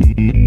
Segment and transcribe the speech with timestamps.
[0.00, 0.39] Mm-hmm.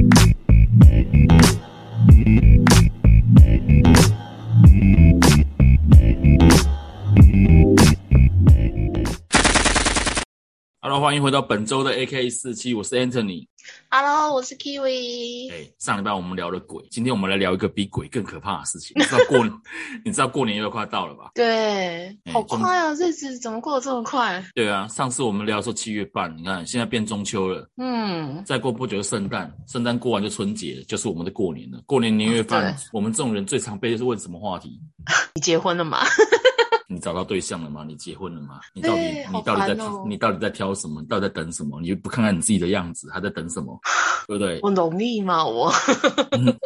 [11.14, 13.46] 欢迎回到本周的 AK 四七，我是 Anthony。
[13.92, 15.54] Hello，我是 Kiwi。
[15.54, 18.94] 哎，上礼拜我们聊了鬼，今天我们来聊一个比鬼更可怕的事情。
[18.96, 19.46] 你知道过，
[20.04, 21.30] 你知道过年又快到了吧？
[21.36, 22.92] 对，好快啊！
[22.94, 24.44] 日子怎么过得这么快？
[24.56, 27.70] 对啊，上次我们聊说七月半，你看现在变中秋了。
[27.78, 31.80] 嗯，再过不久就圣诞，圣诞过完就春节，就是我们的过年了。
[31.86, 34.82] 过年年夜饭，我们这种人最常被是问什么话题？
[35.36, 36.00] 你结婚了吗？
[36.94, 37.84] 你找到对象了吗？
[37.88, 38.60] 你结婚了吗？
[38.74, 39.02] 你到底
[39.34, 41.02] 你到底在你到底在挑什么？
[41.02, 41.82] 你到底在等什么？
[41.82, 43.80] 你又不看看你自己的样子，还在等什么？
[44.28, 44.60] 对不对？
[44.64, 45.46] 我容易吗？
[45.46, 45.72] 我、
[46.32, 46.58] 嗯，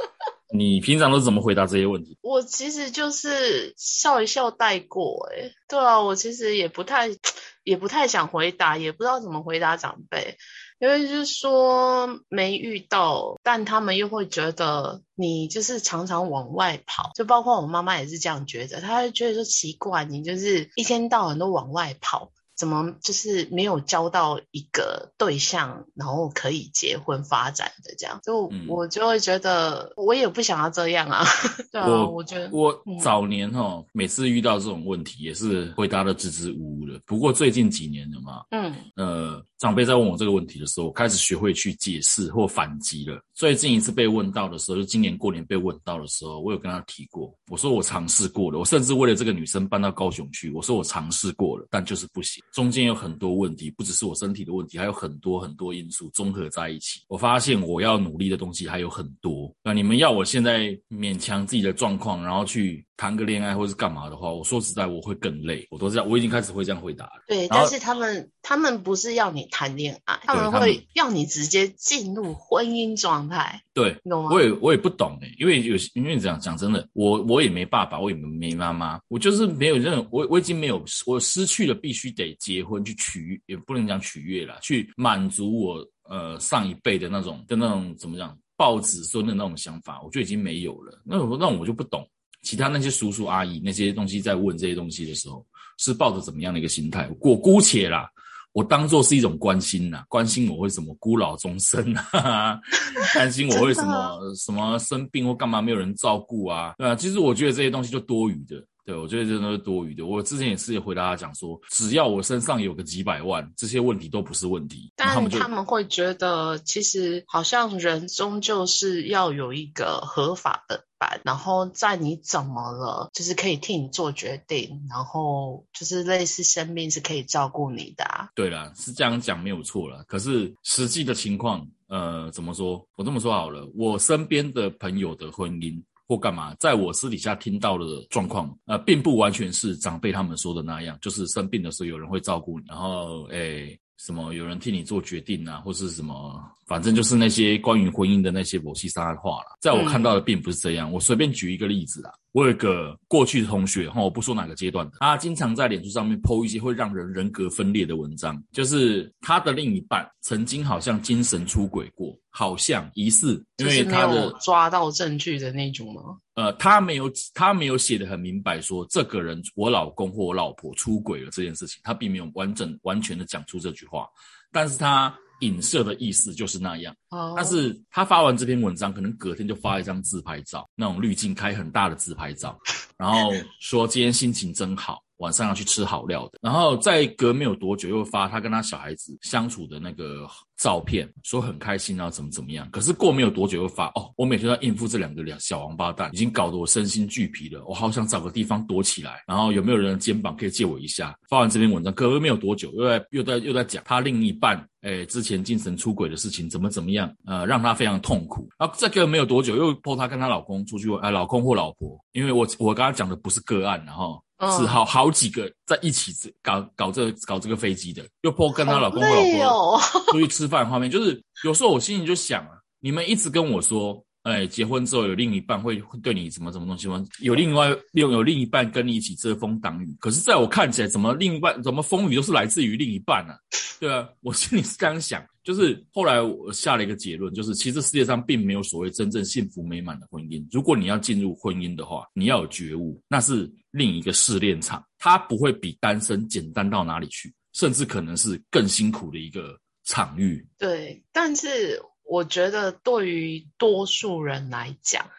[0.53, 2.17] 你平常都是怎么回答这些问题？
[2.21, 5.29] 我其实就是笑一笑带过。
[5.31, 7.09] 哎，对啊，我其实也不太
[7.63, 10.37] 也不太想回答，也不知道怎么回答长辈。
[10.79, 22.31] 因为就是说没遇到，但他们又会觉得你就是常常往外跑，就包括我妈妈也是这样觉得，她会觉得说奇怪，你就是一天到晚都往外跑。
[22.57, 31.23] 怎么就是没有交到一个对象，然后可以结婚发展的这样，就我就会觉得我也不想要这样啊。
[31.71, 36.99] 对啊，我，我觉得我早年哈、哦嗯、每次遇到这种问题也是回答的支支吾吾的。
[37.05, 43.21] 不过最近几年了嘛，嗯呃，长辈在问我这个问题的时候，我开始学会去解释或反击了。
[43.35, 52.43] 最近一次被问到的时候，就今年过年被问到的时候，我有跟他提过，我说我尝试过了，我甚至为了这个女生搬到高雄去，我说我尝试过了，但就是不行。
[52.53, 57.01] 中间有很多问题，不只是我身体的问题，还有很多很多因素综合在一起。
[57.07, 59.53] 我发现我要努力的东西还有很多。
[59.63, 65.65] 那你们要我现在勉强自己的状况，然后去谈个恋爱或是干嘛的话，我说实在我会更累。
[65.69, 67.23] 我都这样，我已经开始会这样回答了。
[67.27, 73.61] 对，但是他们他们不是要你谈恋爱，他们会要你直接进入婚姻状态。
[73.73, 90.99] 对，我也我也不懂诶，因为有因为这样讲真的，我我也没爸爸，我也没妈妈，我就是没有任我我已经没有我失去了必须得结婚去取，也不能讲取悦啦，去满足我呃上一辈的那种的那种怎么讲抱子孙的那种想法，我就已经没有了。
[91.05, 92.09] 那我那我就不懂，
[92.41, 95.45] 其他那些叔叔阿姨那些东西在问这些东西的时候，
[95.77, 97.09] 是抱着怎么样的一个心态？
[97.19, 98.09] 我姑且啦。
[98.53, 102.59] 我当做是一种关心呐、啊，关心我会什么孤老终生啊，
[103.13, 108.55] 担心我会什么什么生病或干嘛没有人照顾啊，对啊，其实我觉得这些东西就多余的，
[108.87, 110.05] 对，我觉得这都是多余的。
[110.05, 114.93] 我之前也是回答他讲说，只要我身上有个几百万，这些问题都不是问题。
[114.95, 120.85] 但他们就他们会觉得，其实好像人终究是要有一个合法的。
[121.23, 128.29] 然后在你怎么了，就是可以替你做决定，然后就是类似生命是可以照顾你的啊。
[128.33, 130.03] 对啦，是这样讲没有错啦。
[130.07, 132.83] 可是实际的情况，呃，怎么说？
[132.95, 149.57] 我这么说好了，我身边的朋友的婚姻或干嘛，在我私底下听到的状况，呃，并不完全是长辈他们说的那样，就是生病的时候有人会照顾你，然后，诶什么有人替你做决定啊，或是什么，反正就是那些关于婚姻的那些婆媳沙话了。
[149.59, 150.89] 在我看到的并不是这样。
[150.89, 166.17] 嗯、我随便举一个例子啊，我有一个过去的同学哈，我不说哪个阶段的，他经常在脸书上面 po 一些会让人人格分裂的文章，就是他的另一半曾经好像精神出轨过，好像疑似，因为他的、抓到证据的那种吗？
[166.37, 174.07] 呃，他没有，他没有写的很明白说，说这个人我老公或我老婆出轨了这件事情，他并没有完整完全的讲出这句话，
[174.51, 176.95] 但是他影射的意思就是那样。
[177.09, 182.55] 哦，但是他发完这篇文章，可能隔天就发一张自拍照，那种滤镜开很大的自拍照，
[182.99, 185.01] 然后说今天心情真好。
[185.17, 192.67] 晚上要去吃好料的，然后再隔没有多久又发他跟他小孩子相处的那个照片，说很开心啊，怎么怎么样。
[192.71, 199.23] 可是过没有多久又发哦，我每天要应付这两个两小王八蛋，已经搞得我身心俱疲了，我好想找个地方躲起来。
[199.27, 201.17] 然后有没有人的肩膀可以借我一下？
[201.29, 208.47] 发完这篇文章，隔没有多久又在又在又在讲他另一半诶之前精神出轨的事情怎么怎么样，呃让他非常痛苦。
[208.59, 214.21] 然后再隔没有多久又 po 他跟他老公出去，呃老公或老婆，因为我我刚刚讲的不是个案，然后。
[214.39, 216.13] 是好好几个在一起
[216.43, 219.81] 搞搞这、搞这个飞机的，又 po 跟她老公和老婆
[220.13, 227.03] 出去吃饭画面，就是有时候我心里就想啊，你们一直跟我说，哎，结婚之后有另一半会会对你什么什么东西吗？
[227.19, 233.33] 有另外有有另一半跟你一起遮风挡雨，可是在我看起来，怎么另一半怎么风雨都是来自于另一半呢？
[233.79, 235.23] 对啊，我心里是这样想。
[235.47, 240.45] 就是后来我下了一个结论，就是其实世界上并没有所谓真正幸福美满的婚姻。
[240.51, 250.45] 如果你要进入婚姻的话，你要有觉悟，那是另一个试炼场，它不会比单身简单到哪里去，甚至可能是更辛苦的一个场域。
[250.57, 255.09] 对，但是我觉得对于多数人来讲，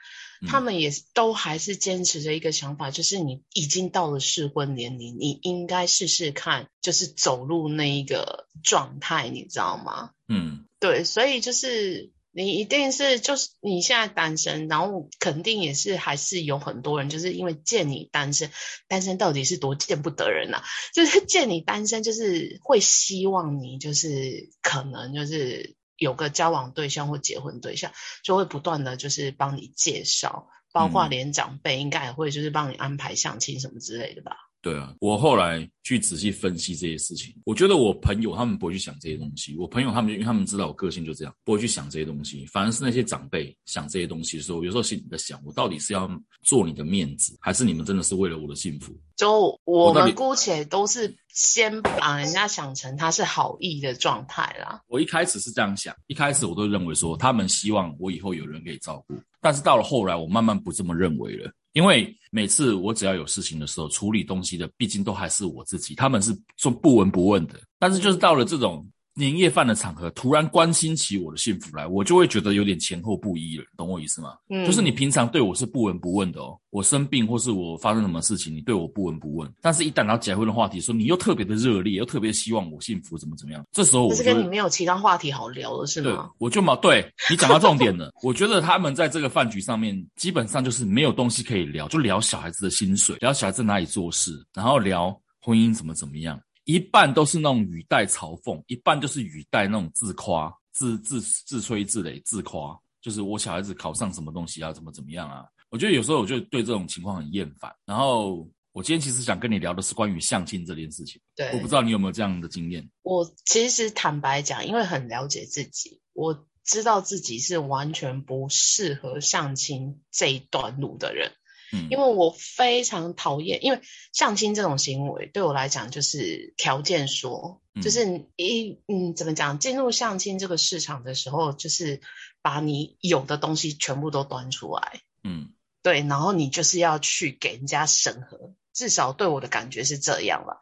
[0.47, 10.11] 他们也都还是坚持着一个想法，就是你已经到了适婚年龄，你应该试试看，就是走入那一个状态，你知道吗？
[10.29, 18.51] 嗯，对，所以就是你一定是就是你现在单身，然后肯定也是还是有很多人，就是因为见你单身，
[18.87, 20.65] 单身到底是多见不得人呐、啊，
[20.95, 25.78] 就是见你单身，就是会希望你就是可能就是。
[25.99, 27.93] 有个交往对象或结婚对象，
[28.25, 34.48] 就会不断的就是帮你介绍，包括连长辈应该也会就是帮你安排相亲什么之类的吧。
[34.61, 39.57] 对啊，我后来去仔细分析这些事情，我觉得我朋友他们不会去想这些东西。
[39.57, 42.45] 我朋友他们因为他们知道我个性就这样，不会去想这些东西。
[42.47, 46.11] 反而是那些长辈想这些东西的时候，有时候心里在想，我到底是要
[46.43, 48.93] 做你的面子，还是你们真的是为了我的幸福？
[49.17, 54.83] 就我们姑且都是先把人家想成他是好意的状态啦。
[54.89, 61.49] 我一开始是这样想，一开始我都认为说他们希望我以后有人可以照顾，但是到了后来，我慢慢不这么认为了。
[61.79, 67.55] 因为每次我只要有事情的时候，处理东西的毕竟都还是我自己，他们是说不闻不问的。
[67.79, 68.85] 但是就是到了这种。
[69.19, 74.35] 年夜饭的场合，突然关心起我的幸福来，我就会觉得有点前后不一了，懂我意思吗？
[74.49, 83.65] 嗯，就是你平常对我是不闻不问的哦，我生病或是我发生什么事情，你对我不闻不问，但是一旦到结婚的话题说，你又特别的热烈，又特别希望我幸福，怎么怎么样？
[83.73, 86.11] 这时候我是跟你没有其他话题好聊了，是吗？
[86.11, 88.13] 对，我就嘛，对你讲到重点了。
[88.23, 96.39] 我觉得他们在这个饭局上面，基本上就是没有东西可以聊，就聊小孩子的薪水，聊小孩子在哪里做事，然后聊婚姻怎么怎么样。
[96.69, 105.47] 一半都是那种语带嘲讽，一半就是语带那种自夸、自自自吹自擂、自夸，就是我小孩子考上什么东西啊，怎么怎么样啊？
[105.71, 107.75] 我觉得有时候我就对这种情况很厌烦。
[107.87, 111.19] 然后我今天其实想跟你聊的是关于相亲这件事情。
[111.35, 112.87] 对，我不知道你有没有这样的经验。
[113.01, 121.33] 我其实坦白讲，因为很了解自己，我知道自己是完全不适合相亲这一段路的人。
[121.73, 123.81] 嗯，因为我非常讨厌，因为
[124.13, 132.01] 相亲这种行为对我来讲就是条件说，嗯、就是一嗯怎么讲，进入相亲这个市场的时候，就是
[132.43, 140.61] 把你有的东西全部都端出来，嗯，对，然后你就是要去给人家审核，至少对我的感觉是这样了。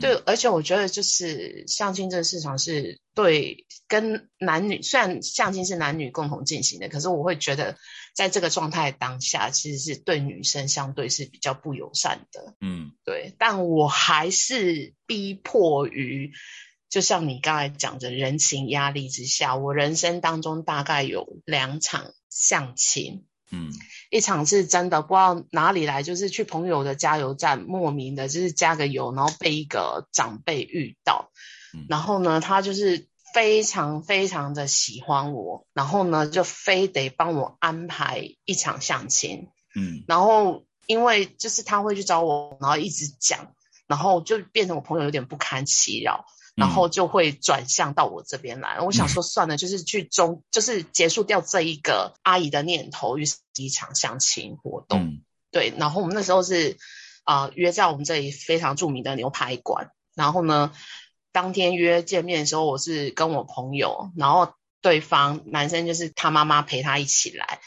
[0.00, 7.76] 对，而且我觉得就是相亲这个市场是对跟男女，虽然相亲是男女共同进行的，可是我会觉得
[8.14, 12.54] 在这个状态当下，其实是对女生相对是比较不友善的。
[12.60, 16.32] 嗯，对，但我还是逼迫于，
[16.90, 23.24] 就像你刚才讲的人情压力之下，我人生当中大概有两场相亲。
[23.50, 23.72] 嗯，
[24.10, 31.30] 一场是真的不知道哪里来，就是去朋友的加油站，莫名的就是加个油，然后被一个长辈遇到，
[31.74, 43.54] 嗯，然后呢，他就是非常非常的喜欢我，然后呢，就非得帮我安排一场相亲，嗯，然后因为就是他会去找我，然后一直讲，
[43.86, 46.24] 然后就变成我朋友有点不堪其扰。
[46.58, 55.00] 然后就会转向到我这边来，我想说算了，就是去中，就是结束掉这一个阿姨的念头，于是一场相亲活动。
[55.00, 55.22] 嗯、
[55.52, 56.76] 对，然后我们那时候是
[57.22, 60.72] 啊、呃、约在我们这里非常著名的牛排馆，然后呢，
[61.30, 64.52] 当天约见面的时候，我是跟我朋友，然后
[64.82, 67.60] 对方男生就是他妈妈陪他一起来，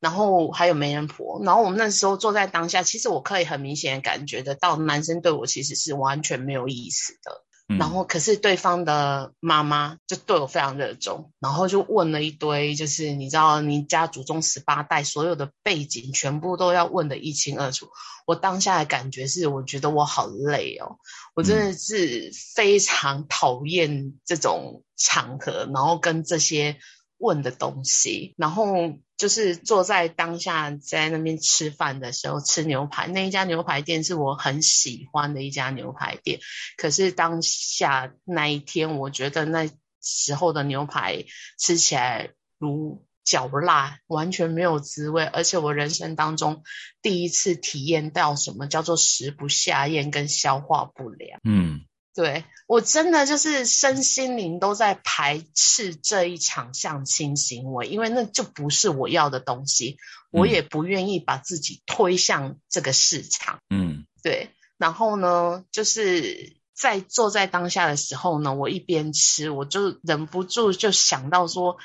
[0.00, 7.44] 然后还有媒人婆，然后我们那时候坐在当下，其实我可以很明显的感觉得到，男生对我其实是完全没有意思的。
[7.68, 17.88] 然后，可是对方的妈妈就对我非常热衷，然后就问了一堆，就是你知道，你家祖宗十八代所有的背景全部都要问得一清二楚。
[18.26, 20.96] 我当下的感觉是，我觉得我好累哦，
[21.34, 26.78] 我真的是非常讨厌这种场合，然后跟这些。
[27.18, 36.38] 问的东西，然后就是坐在当下在那边吃饭的时候吃牛排，那一家牛排店是我很喜欢的一家牛排店，
[36.76, 39.68] 可是当下那一天，我觉得那
[40.00, 41.24] 时候的牛排
[41.58, 46.62] 吃起来如嚼蜡，完全没有滋味，而且我人生当中
[47.02, 51.40] 第一次体验到什么叫做食不下咽跟消化不良。
[51.42, 51.80] 嗯。
[52.18, 59.98] 对，我真的就是身心灵都在排斥这一场相亲行为，因为那就不是我要的东西，
[60.32, 63.60] 我也不愿意把自己推向这个市场。
[63.70, 64.50] 嗯，对。
[64.78, 71.76] 然后呢，就是在坐在当下的时候呢，我一边吃，我就忍不住就想到说，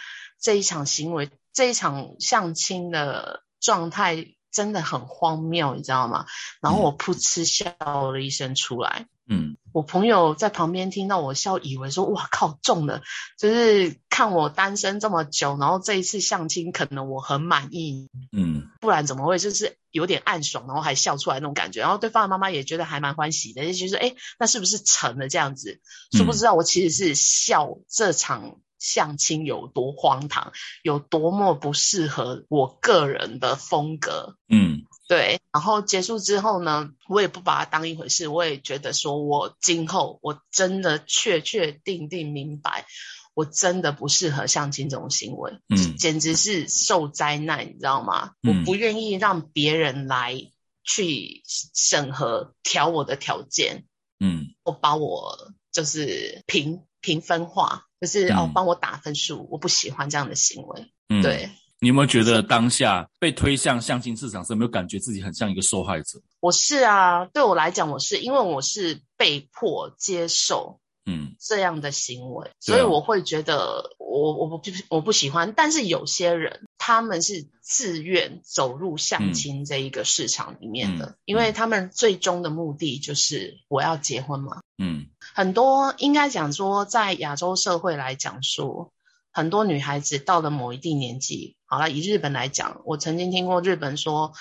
[0.42, 6.26] 这一场行为，这一场相亲的状态真的很荒谬，你知道吗？
[6.60, 7.76] 然后我噗嗤笑
[8.12, 9.06] 了一声出来。
[9.26, 13.02] 嗯，我朋友在旁边听到我笑，以为说哇靠中了，
[13.40, 19.40] 就是看我单身这么久，然后这一次相亲可能我很满意，嗯，不然怎么会？
[19.40, 25.80] 就是有点暗爽，然后还笑出来那种感觉，然后对方的妈妈也觉得还蛮欢喜的，就觉得哎，那是不是成了这样子？
[26.12, 30.52] 殊不知道我其实是笑这场相亲有多荒唐，
[30.82, 34.84] 有多么不适合我个人的风格，嗯。
[35.16, 42.88] 对，然后结束之后呢，我也不把它当一回事，我也觉得说，我今后我真的确确定定明白，
[43.36, 48.32] 我真的不适合相亲这种行为，嗯，简直是受灾难，你知道吗？
[48.42, 50.36] 嗯，我不愿意让别人来
[50.84, 53.86] 去审核调我的条件，
[54.20, 61.52] 嗯，我把我就是评评分化，就是、嗯、哦帮我打分数，我不喜欢这样的行为，嗯，对。
[61.84, 66.18] 你有没有觉得当下被推向相亲市场时，有没有感觉自己很像一个受害者？
[66.40, 75.52] 我是啊，对我来讲，我是因为我是被迫接受，嗯，这样的行为，嗯、所以我会觉得我我不我不喜欢。
[75.58, 84.62] 但是有些人他们是自愿走入相亲这一个市场里面的，嗯、因为他们最终的目的就是我要结婚嘛。
[84.78, 88.94] 嗯，很多应该讲说，在亚洲社会来讲说。
[89.34, 94.34] 很多女孩子到了某一定年纪，好了，以日本来讲，我曾经听过日本说，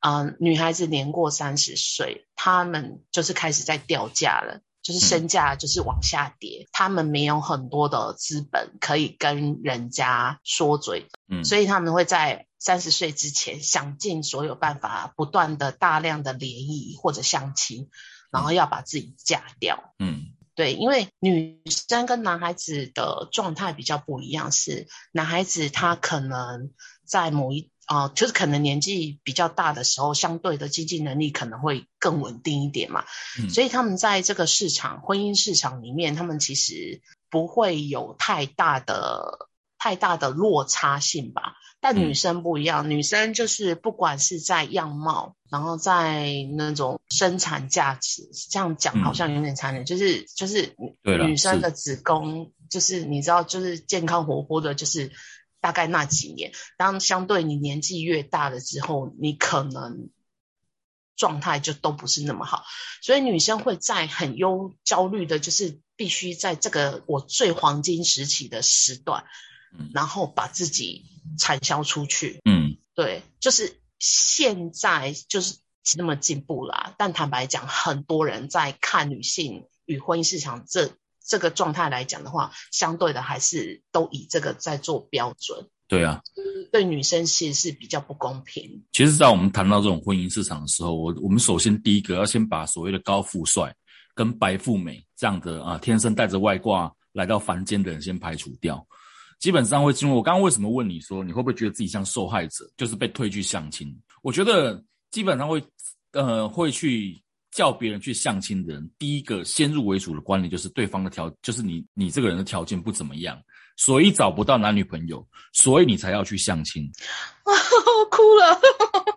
[0.00, 17.90] 嗯、呃，女孩子年过三十岁，她们就是开始在掉价了，就是身价就是往下跌，她、嗯、们没有很多的资本可以跟人家说嘴，嗯，所以他们会在三十岁之前想尽所有办法，不断的大量的联谊或者相亲，
[18.32, 20.28] 然后要把自己嫁掉，嗯。
[20.58, 26.72] 对，因为女生跟男孩子的状态比较不一样，是男孩子他可能
[27.06, 33.04] 在某一啊、呃，就是可能年纪比较大的时候，相对的经济能力可能会更稳定一点嘛，
[33.40, 39.47] 嗯、所以他们在这个市场婚姻市场里面，他们其实不会有太大的
[39.78, 41.54] 太大的落差性吧。
[41.80, 55.12] 但女生不一样，嗯、女生就是不管是在样貌，然后在那种生产价值，这样讲好像有点残忍，嗯、就是就是女生的子宫，就是你知道，就是健康活泼的，就是
[55.60, 56.50] 大概那几年。
[56.76, 60.10] 当相对你年纪越大了之后，你可能
[61.14, 62.64] 状态就都不是那么好，
[63.02, 69.22] 所以女生会在很忧焦虑的，就是必须在这个我最黄金时期的时段。
[69.94, 71.04] 然后把自己
[71.38, 75.56] 产销出去，嗯，对，就是现在就是
[75.96, 76.94] 那么进步啦。
[76.98, 80.90] 但坦白讲，很多人在看女性与婚姻市场这
[81.24, 85.68] 这个状态来讲的话，相对的还是都以这个在做标准。
[85.86, 86.20] 对啊，
[86.70, 88.84] 对女生其实是比较不公平。
[88.92, 93.74] 其实，在我们谈到这种婚姻市场的时候，我我们首先第一个要先把所谓的高富帅
[94.14, 98.86] 跟白富美这样的啊，天生带着外挂来到凡间的人先排除掉。
[99.38, 100.16] 基本上会进入。
[100.16, 103.94] 我刚刚为什么问你说你会不会觉得自己像受害者，就是被推去相亲？
[104.22, 105.62] 我觉得基本上会，
[106.12, 107.16] 呃，会去
[107.50, 113.40] 叫别人去相亲的人，第一个先入为主的观念就是对方的条，就是你你这个人的条件不怎么样，
[113.76, 116.84] 所以找不到男女朋友，所以你才要去相亲。
[117.44, 118.60] 哇，我哭了。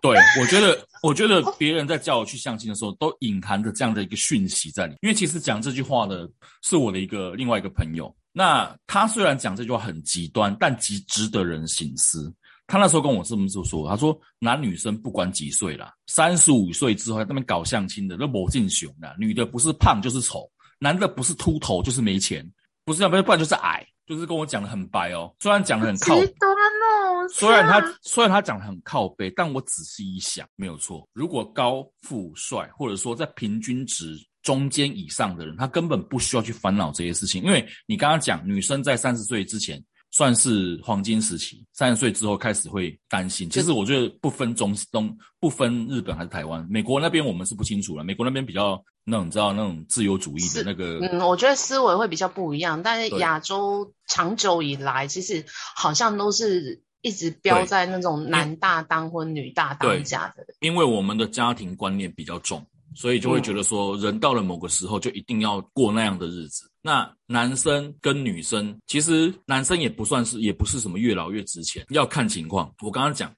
[0.00, 4.98] 对，我觉得，我觉得别人在叫我去相亲的时候，都隐含着这样的一个讯息在里面。
[5.02, 6.28] 因为其实讲这句话的
[6.62, 8.12] 是我的一个另外一个朋友。
[8.32, 12.34] 那他虽然讲这句话很极端，但极值得人省思。
[12.66, 22.50] 他那时候跟我这么说，他说男女生不管几岁啦，三十五岁之后在那边搞相亲的，那魔镜熊的，女的不是胖就是丑，男的不是秃头就是没钱，
[22.86, 25.34] 不是要不然就是矮，就是跟我讲的很白哦。
[25.40, 31.06] 虽然讲的很靠极端哦，虽然他虽然他讲的很靠背，但我仔细一想，没有错。
[31.12, 34.16] 如果高富帅，或者说在平均值。
[34.42, 43.48] 中间以上的人，他根本不需要去烦恼这些事情，因为你刚刚讲，女生在三十岁之前算是黄金时期，三十岁之后开始会担心。
[43.48, 48.04] 其实我觉得不分中东，不分日本还是台湾，美国那边我们是不清楚了。
[48.04, 52.82] 美国那边比较那种你知道那种自由主义的那个，嗯，我觉得思维会比较不一样。
[52.82, 55.44] 但是亚洲长久以来，其实
[55.76, 60.44] 好像都是一直标在那种男大当婚，女大当嫁的。
[60.60, 62.66] 因为我们的家庭观念比较重。
[62.94, 66.70] 所以就会觉得说，人到了某个时候就一定要过那样的日子。
[66.82, 72.72] 那男生跟女生，其实男生也不算是，也不是什么越老越值钱，要看情况。
[72.82, 73.34] 我刚刚讲，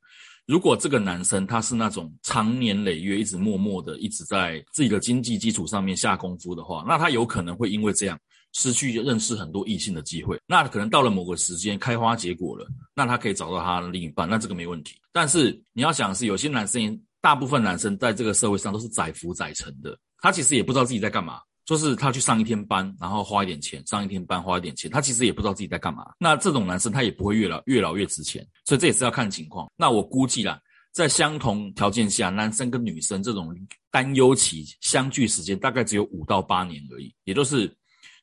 [0.47, 8.19] 如果这个男生他是那种长年累月一直默默的一直在自己的经济基础上面下功夫的话，那他有可能会因为这样
[8.55, 10.41] 失去认识很多异性的机会。
[10.47, 14.97] 那可能到了某个时间开花结果了，那他可以找到他的另一半，那这个没问题。
[15.13, 17.01] 但是你要想是，有些男生。
[17.25, 26.05] 大部分男生在这个社会上都是载浮载沉的，他其实也不知道自己在干嘛，就是他去上一天班，然后花一点钱，上一天班花一点钱，他其实也不知道自己在干嘛。
[26.19, 29.67] 那这种男生他也不会越老越老越值钱，所以这也是要看情况。
[29.75, 30.61] 那我估计啦，
[30.93, 33.57] 在相同条件下，男生跟女生这种
[33.91, 37.75] 担忧期相聚时间大概只有五到八年而已，也就是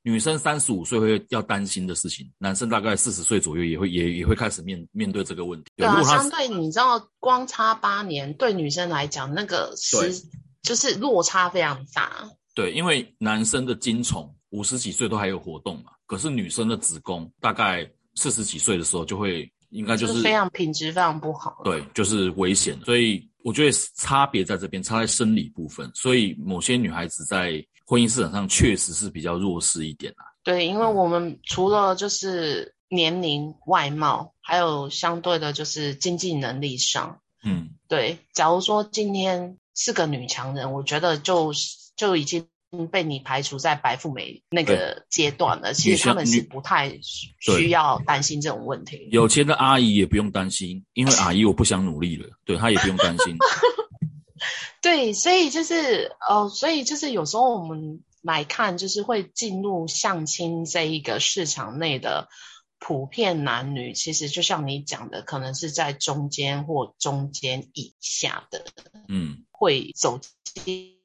[0.03, 5.71] 女生三十五岁会要担心的事情，男生大概四十岁左右也会也也会开始面面对这个问题。
[5.77, 10.11] 对啊，相对你知道，光差八年对女生来讲，那个是
[10.63, 12.29] 就是落差非常大。
[12.55, 21.61] 对，因为男生的精虫五十几岁都还有活动嘛，可是女生的子宫大概四十几岁的时候就会，应该就是，就是非常品质非常不好。
[21.63, 22.77] 对，就是危险。
[22.83, 25.89] 所以我觉得差别在这边，差在生理部分。
[25.95, 30.23] 所以某些女孩子在婚姻市场上确实是比较弱势一点啦。
[30.43, 38.19] 对，因为我们除了就是年龄、外貌，还有相对的就是经济能力上，嗯，对。
[38.33, 41.51] 假如说今天是个女强人，我觉得就。
[41.97, 42.47] 就已经
[42.89, 45.71] 被你排除在白富美那个阶段了。
[45.71, 46.97] 其实他们是不太
[47.37, 49.07] 需要担心这种问题。
[49.11, 53.37] 有钱的阿姨也不用担心，因为阿姨我不想努力了，对，她也不用担心。
[54.81, 62.29] 对，所以就是呃，所以就是有时候我们来看，就是会进入相亲这一个市场内的
[62.79, 68.65] 普遍男女，其实就像你讲的，可能是在中间或中间以下的，
[69.07, 70.97] 嗯，会走进。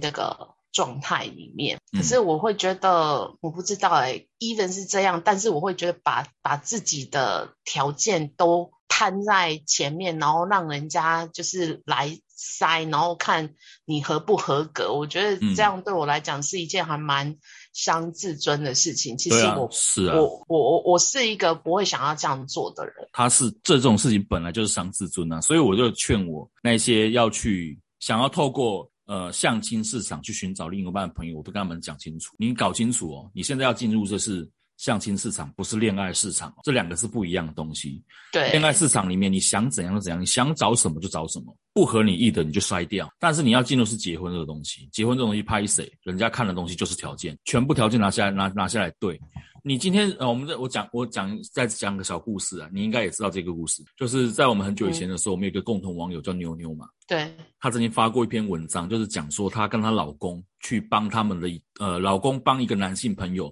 [0.00, 14.92] 这个状态里面，可是我会觉得，嗯、我不知道哎、欸，even 是这样，但是我会觉得把把自己的条件都摊在前面，然后让人家就是来塞，然后看你合不合格。
[14.94, 17.36] 我觉得这样对我来讲是一件还蛮
[17.72, 19.16] 伤自尊的事情。
[19.16, 22.94] 嗯、其实我是啊，我我我我是一个不会想要这样做的人。
[23.12, 28.88] 他是这种事情本来就是伤自尊啊，所以我就劝我那些要去想要透过。
[29.06, 32.34] 呃，相亲市场去寻找另一半的朋友，我都跟他们讲清楚。
[32.38, 34.50] 你搞清楚哦，你现在要进入这是
[34.84, 38.04] 相亲市场，不是恋爱市场，这两个是不一样的东西。
[38.30, 43.10] 对，恋爱市场里面你想怎样就怎样，你想找什么就找什么，不合你意的你就筛掉。
[43.18, 49.18] 但是你要进入是结婚这个东西，结婚这东西拍谁，人家看的东西就是条件，全部条件拿下来拿拿下来对。
[49.66, 61.48] 你今天呃，我们这我讲我讲再讲个小故事啊，你应该也知道这个故事，就是在我们很久以前的时候，嗯、我们有一个共同网友叫妞妞嘛，对，她曾经发过一篇文章，就是讲说她跟她老公去帮他们的
[61.80, 63.50] 呃老公帮一个男性朋友，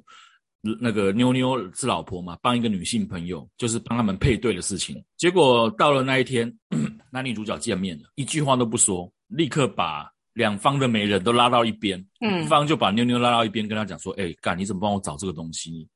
[0.81, 6.53] 那个妞妞是老婆嘛，帮一个女性朋友，就是帮他们配对的事情，结果到了那一天，
[7.11, 10.11] 男女主角见面了，一句话都不说，立刻把。
[10.35, 15.87] 两方的媒人都拉到一边，嗯，女方就把妞妞拉到一边，跟他讲说：“哎、欸，干，你怎么帮我找这个东西？”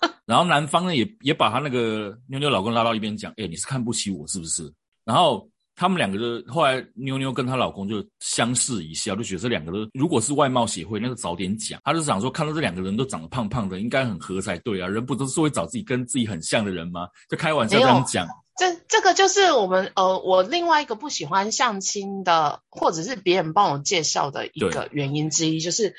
[0.24, 4.72] 然后男方呢，也也把他那个妞妞老公拉到一边，讲：“哎、欸，你是看不起我是不是？”
[5.04, 11.80] 然后他们两个就后来妞妞跟她老公就相视一笑，就觉得这两个都如果是外貌协会，那个早点讲。
[11.84, 17.08] 他就想说，看到这两个人都长得胖胖的，应该很合才对啊，人不都是会找自己跟自己很像的人吗？
[17.28, 18.26] 就开玩笑这样讲。
[18.56, 25.96] 这这个就是我们呃，我另外一个不喜欢相亲的，或者是别人帮我介绍的一个原因之一，就是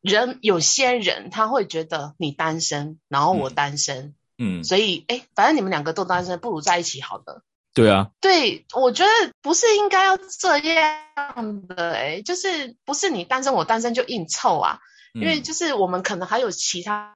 [0.00, 7.44] 人有些人他会觉得你单身，然后我单身，嗯，嗯，所以哎，反正你们两个都单身，不如在一起好了。
[7.74, 14.78] 对啊，对，我觉得不是应该要这样的，哎，就是不是你单身我单身就硬凑啊。
[15.14, 17.14] 因为就是我们可能还有其他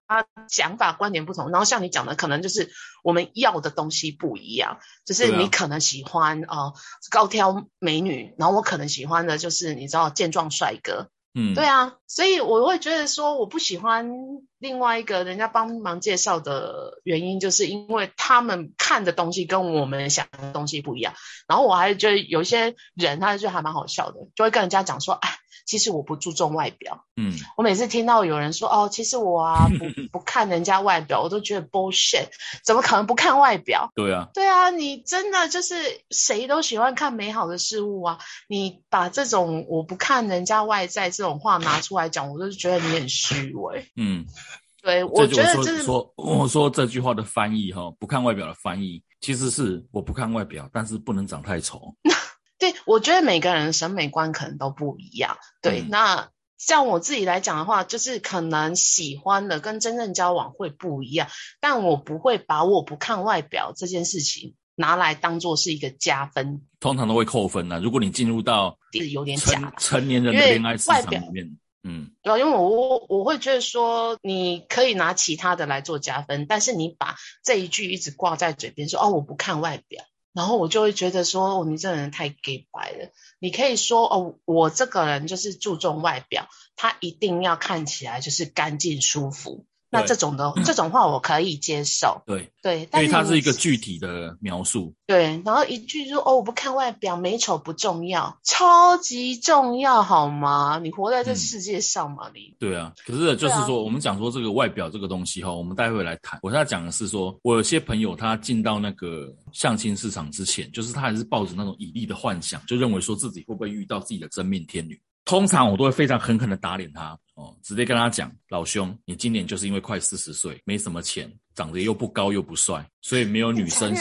[0.50, 2.70] 想法、观点不同，然后像你讲的，可能就是
[3.02, 4.80] 我们要的东西不一样。
[5.06, 6.74] 就是你可能喜欢啊、呃、
[7.10, 11.08] 高挑美女，然后我可能喜欢的就是你知道健壮帅哥。
[11.38, 14.10] 嗯，对啊，所以我会觉得说我不喜欢
[14.58, 21.12] 另外一个人家帮忙介绍的原因，就是因为他们看的东西跟我们想的东西不一样。
[21.46, 25.38] 然后我还觉得有些人，他就还蛮好笑的，就会跟人家讲说，哎。
[25.66, 32.28] 其实我不注重外表，嗯，我每次听到有人说哦，其实我啊 不不看人家外表，我都觉得 bullshit，
[32.64, 33.90] 怎么可能不看外表？
[33.96, 35.74] 对啊，对啊，你真的就是
[36.10, 43.90] 谁都喜欢看美好的事物啊，你把这种我不看人家外在这种话拿出来讲，我都觉得你很虚伪。
[43.96, 44.24] 嗯，
[44.82, 51.92] 对，我觉得这是说我说这句话的翻译哈，不看外表的翻译其实是我不看外表，但是不能长太丑。
[52.58, 55.36] 对，我觉得每个人的审美观可能都不一样。
[55.60, 61.28] 对，嗯、那像我自己来讲的话，就是可能喜欢的跟真正交往会不一样，
[61.60, 66.62] 但我不会把我不看外表这件事情拿来当做是一个加分。
[66.80, 67.78] 通常都会扣分的、啊。
[67.78, 80.02] 如果你进入到是有点假成年人的恋爱市场里面，嗯，对啊，因为我我我会觉得说，你可以拿其他的来做加分，但是你把这一句一直挂在嘴边说哦，我不看外表。
[80.36, 83.10] 然后我就会觉得说，哦，你这个人太 gay 白了。
[83.38, 86.46] 你可以说，哦，我这个人就是注重外表，
[86.76, 89.64] 他一定要看起来就是干净舒服。
[89.88, 94.94] 那这种的这种话我可以接受，对对，因为它是一个具体的描述。
[95.06, 100.80] 对，然后一句说哦，我不看外表，美丑不重要，超级重要，好吗？
[100.82, 102.56] 你活在这世界上嘛，你、嗯。
[102.58, 106.38] 对啊，可是就是说，啊、我们讲说这个外表这个东西哈，我们待会来谈。
[106.42, 115.00] 我现在讲的是说，我有些朋友他进到那个相亲市场之前，就是他还是抱着那种以利的幻想，就认为说自己会不会遇到自己的真命天女。
[115.26, 123.92] 通常我都会非常狠狠的打脸他哦，直接跟他讲：老兄，你今年就是因为快四十岁，没什么钱，长得又不高又不帅，所以没有女生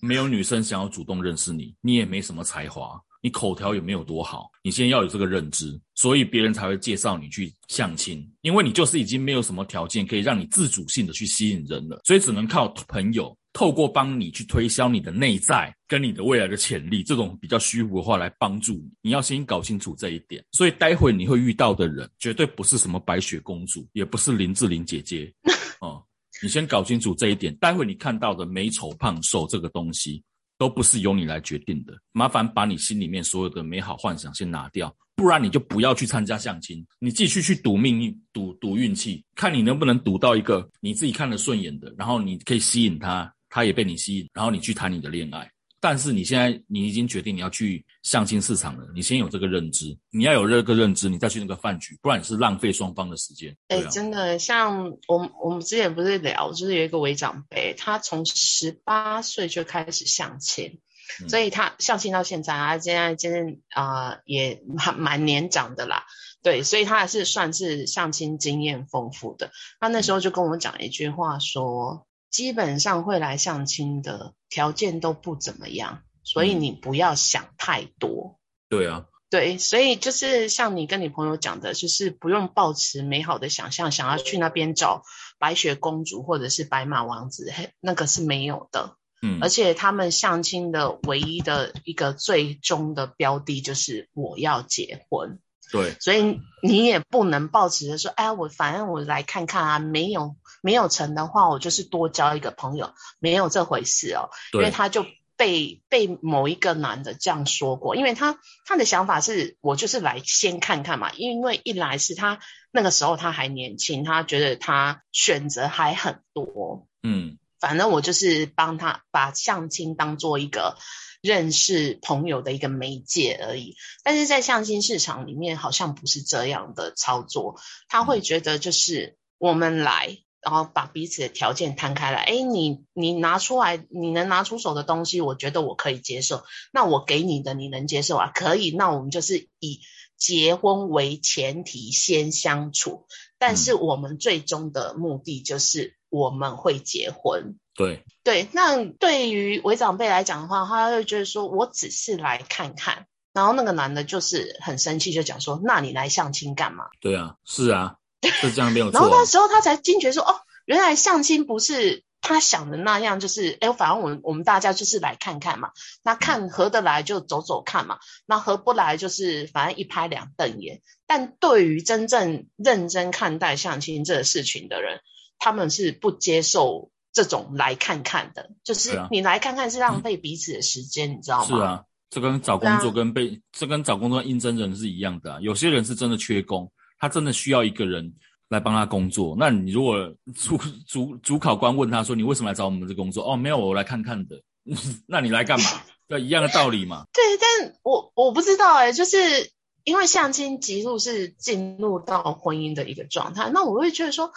[0.00, 13.36] 没有女生想要主动认识你，你也没什么才华，你口条也没有多好，你先要有这个认知，所以别人才会介绍你去相亲，因为你就是已经没有什么条件可以让你自主性的去吸引人了，所以只能靠朋友。
[13.54, 20.44] 透过帮你去推销你的内在跟你的未来的潜力，这种比较虚无的话来帮助你，你要先搞清楚这一点。
[20.52, 25.32] 所以待会你会遇到的人，绝对不是什么白雪公主，也不是林志玲姐姐
[25.80, 26.00] 哦。
[26.40, 30.22] 你先搞清楚这一点，待会你看到的美丑胖瘦这个东西，
[30.58, 31.96] 都不是由你来决定的。
[32.12, 43.32] 麻烦把你心里面所有的美好幻想先拿掉，不然你就不要去参加相亲，你继续去赌命运、赌赌运气，看你能不能赌到一个你自己看得顺眼的，然后你可以吸引他。
[43.50, 45.50] 他也被你吸引，然后你去谈你的恋爱。
[45.80, 53.56] 但是你现在你已经决定你要去相亲市场了，你先有这个认知，你要有这个认知，你再去那个饭局，不然你是浪费双方的时间。
[53.68, 60.80] 哎、啊，真的，像我们我们之前不是聊，就是有一个伪长辈，他从十八岁就开始相亲，
[61.22, 66.04] 嗯、所以他相亲到现在，他现在真的啊也蛮蛮年长的啦。
[66.42, 69.50] 对，所以他还是算是相亲经验丰富的。
[69.78, 72.04] 他那时候就跟我们讲一句话说。
[72.30, 78.38] 基本上会来相亲的条件都不怎么样，所以你不要想太多。
[78.68, 85.02] 对啊，对，所以就是像你跟你朋友讲的，就是不用抱持美好的想象，想要去那边找
[85.38, 88.96] 白雪公主或者是白马王子，那个是没有的。
[89.20, 95.40] 嗯，而且他们相亲的唯一的一个最终的标的就是我要结婚。
[95.72, 100.36] 对，所以你也不能抱持着说，哎，我反正我来看看啊，没有。
[100.62, 104.30] 没有成的话，我就是多交一个朋友，没有这回事哦。
[104.52, 112.40] 因为他就被被某一个男的这样说过，因为他他的想法是我就是来先看看嘛，因为一来是他
[112.72, 120.76] 那个时候他还年轻，他觉得他选择还很多，嗯，反正我就是帮他把相亲当做一个
[121.22, 123.76] 认识朋友的一个媒介而已。
[124.02, 130.18] 但是在相亲市场里面，好像不是这样的操作，他会觉得就是我们来。
[130.40, 136.44] 然后把彼此的条件摊开来，哎，你你拿出来，你能拿出手的东西，我觉得我可以接受。
[136.72, 138.30] 那我给你的，你能接受啊？
[138.34, 139.80] 可以，那我们就是以
[140.16, 143.06] 结婚为前提先相处。
[143.38, 147.56] 但是我们最终的目的就是我们会结婚。
[147.74, 153.06] 对对，那对于伪长辈来讲的话，他会觉得说我只是来看看。
[153.32, 156.86] 然后那个男的就是很生气，就讲说，那你来相亲干嘛？
[157.00, 157.97] 对啊，是啊。
[158.40, 165.70] 是这样没有错，然后那时候他才惊觉说：“哦，原来相亲不是他想的那样，就是哎，反正我们我们大家就是来看看嘛，
[166.02, 170.82] 那看合得来就走走看嘛，那合不来就是反正一拍两瞪眼。
[171.06, 175.00] 但对于真正认真看待相亲这个事情的人，
[175.38, 181.46] 他们是不接受这种来看看的，就是你来看看是浪费彼此的时间，啊、你知道吗？
[181.46, 188.14] 是啊，这跟找工作跟被、啊、这跟找工作应征人是一样的、啊，有些人是真的缺工。”他真的需要一个人
[188.48, 189.36] 来帮他工作。
[189.38, 194.40] 那你如果主主主考官问他说：“你为什么来找我们这工作？”哦，没有，我来看看的。
[195.06, 195.66] 那你来干嘛？
[196.08, 197.04] 对，一样的道理嘛。
[197.12, 199.50] 对，但我我不知道哎、就是
[199.84, 203.50] 因为相亲极速是进入到婚姻的一个状态。
[203.52, 204.32] 那我会觉得说，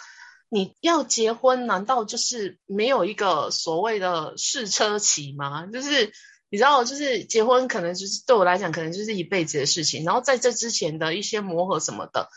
[0.48, 5.66] 你要结婚，难道就是没有一个所谓的试车期吗？
[5.66, 6.12] 就是
[6.52, 10.04] 你知道，就是结婚可能就是对我来讲，可能就是一辈子的事情。
[10.04, 12.28] 然后在这之前的一些磨合什么的。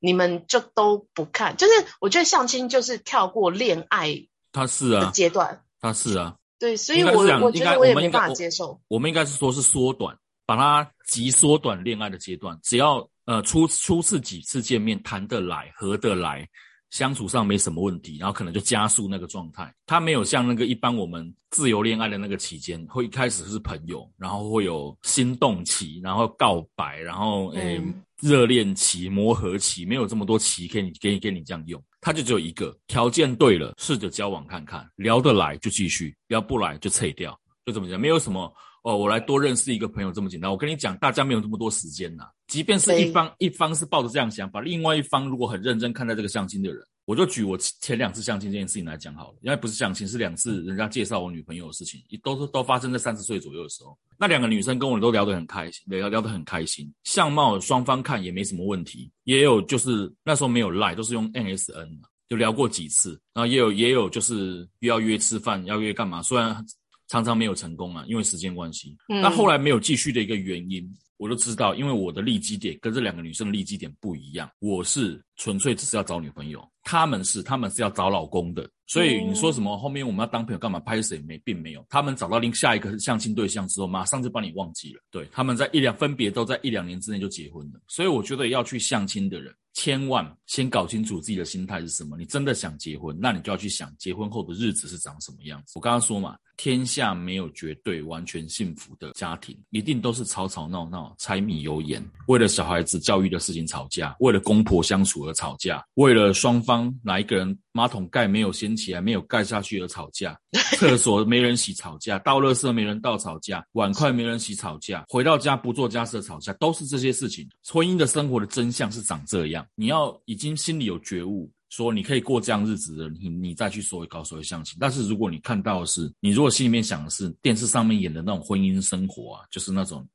[0.00, 8.66] 你们就都不看，就是我觉得相亲就是跳过恋爱，他是啊阶段，他是啊，对，所以我我觉得我也没办法接受。
[8.66, 16.46] 我，我们应该是说是缩短，把它极缩短恋爱的阶段，只要呃初初次几次见面谈得来、合得来。
[16.94, 19.74] 相处上没什么问题，然后可能就加速那个状态。
[19.84, 27.82] 他没有像那个一般我们自由恋爱的那个期间，会一开始是朋友，然后会有心动期，然后告白，然后诶、
[28.22, 31.82] 热恋期、磨合期，没有这么多期给你给给你这样用。
[32.00, 37.36] 他就只有一个条件对了，试着交往看看，聊得来就继续，聊不来就撤掉。
[37.66, 38.54] 就这么讲，没有什么
[38.84, 40.48] 哦，我来多认识一个朋友这么简单。
[40.48, 42.24] 我跟你讲，大家没有这么多时间呐。
[42.54, 53.98] 即便是一方一方是抱着这样想法，另外一方如果很认真看待这个相亲的人，我就举我前两次相亲这件事情来讲好了，因为不是相亲，是两次人家介绍我女朋友的事情，都是都发生在三十岁左右的时候。
[54.16, 61.88] 那两个女生跟我都聊得很开心，聊聊得很开心，相貌双方看也没什么问题，也有就是那时候没有赖，都是用 NSN
[62.28, 66.64] 就聊过几次，然后也有也有就是又要约吃饭，要约干嘛，虽然
[67.08, 68.96] 常常没有成功啊，因为时间关系。
[69.08, 70.88] 那、嗯、后来没有继续的一个原因。
[71.16, 74.50] 我都知道，因为我的利基点跟这两个女生的利基点不一样。
[74.58, 78.68] 我是纯粹只是要找女朋友，他们是他们是要找老公的。
[78.86, 80.78] 所以你说什么后面我们要当朋友干嘛？
[80.80, 81.86] 拍谁没，并没有。
[81.88, 85.00] 他们找到另下一个相亲对象之后，马上就把你忘记了。
[85.10, 87.80] 对，他们在一两分别都在一两年之内就结婚了。
[87.88, 92.18] 所以我觉得要去相亲的人，千万先搞清楚自己的心态是什么。
[92.18, 95.72] 你真的想结婚，那你就要去想结婚后的日子是长什么样子。
[95.76, 110.38] 我刚刚说嘛，天下没有绝对完全幸福的家庭，一定都是吵吵闹闹、柴米油盐，为了小孩子教育的事情吵架，为了公婆相处而吵架，为了双方哪一个人马桶盖没有掀起来、没有盖下去而吵架，
[110.78, 117.48] 厕所没人洗吵架，倒垃圾没人倒吵架，碗筷没人洗吵架，回到家不做家事吵架，都是这些事情。
[117.68, 124.76] 婚姻的生活的真相是长这样，你要已经心里有觉悟，说你可以过这样日子的，你你再去所谓搞所谓相亲。
[124.78, 130.06] 但是如果你看到的是，你如果心里面想的是电视上面演的那种婚姻生活啊，就是那种，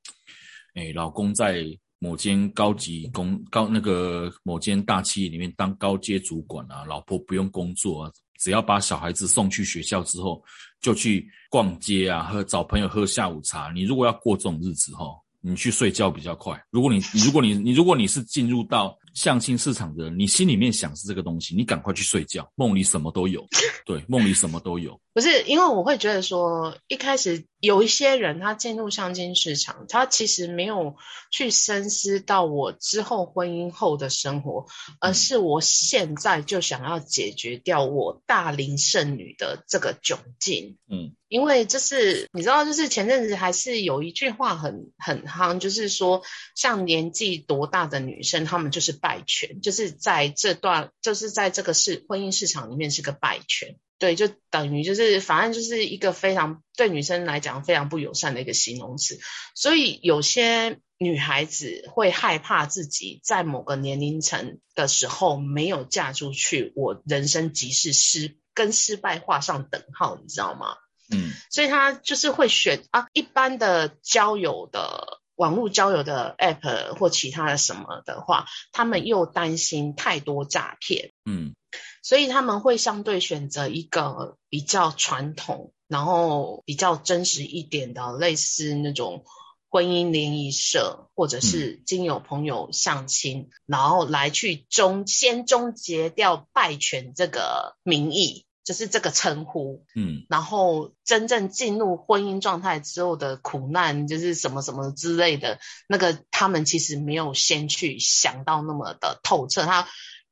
[0.75, 1.65] 哎，老公在。
[2.01, 10.41] 某间高级公高那个某间大企业里面当高阶主管啊，老婆不用工作啊，只要把小孩子送去学校之后，
[10.79, 13.69] 就去逛街啊，喝找朋友喝下午茶。
[13.73, 15.07] 你如果要过这种日子哈，
[15.41, 16.57] 你去睡觉比较快。
[16.69, 23.45] 如果你如果你你如果你是进入到相亲市场的人，你心里面想是这个东西，你赶快去睡觉，梦里什么都有。
[23.85, 24.97] 对，梦里什么都有。
[25.13, 30.95] 不是，因为我会觉得说，一开始有一些人他进入相亲市场，他其实没有
[31.31, 34.67] 去深思到我之后婚姻后的生活，
[35.01, 40.77] 而是我现在就想要解决掉我大龄剩女的这个窘境。
[40.89, 46.21] 嗯，因为就是你知道，就是前阵子还是有一句话很很夯，就是说，
[46.55, 53.79] 像年纪多大的女生，她们就是败犬，就是在这段，就是在这个市婚姻市场里面是个败权。
[53.97, 59.19] 对，就等于就是，反正就是一个非常对女生来讲非常不友善的一个形容词。
[59.55, 70.75] 所以有些女孩子会害怕自己在某个年龄层的时候没有嫁出去，我人生即是失，跟失败画上等号，你知道吗？
[71.11, 81.13] 嗯，所以她就是会选啊，一般的交友的网络交友的 app 或其他的什么的话，他们又担心太多诈骗。
[81.25, 81.55] 嗯。
[82.03, 89.23] 所以他们会相对选择一个比较传统，然后比较真实一点的，类似那种
[89.69, 99.85] 婚姻联谊社，或者是经友朋友相亲，嗯、然后来去终先终结掉拜权这个名义，就是这个称呼。
[99.95, 109.87] 嗯，然后真正进入婚姻状态之后的苦难，就是什么什么之类的，那个他们其实没有先去想到那么的透彻，他。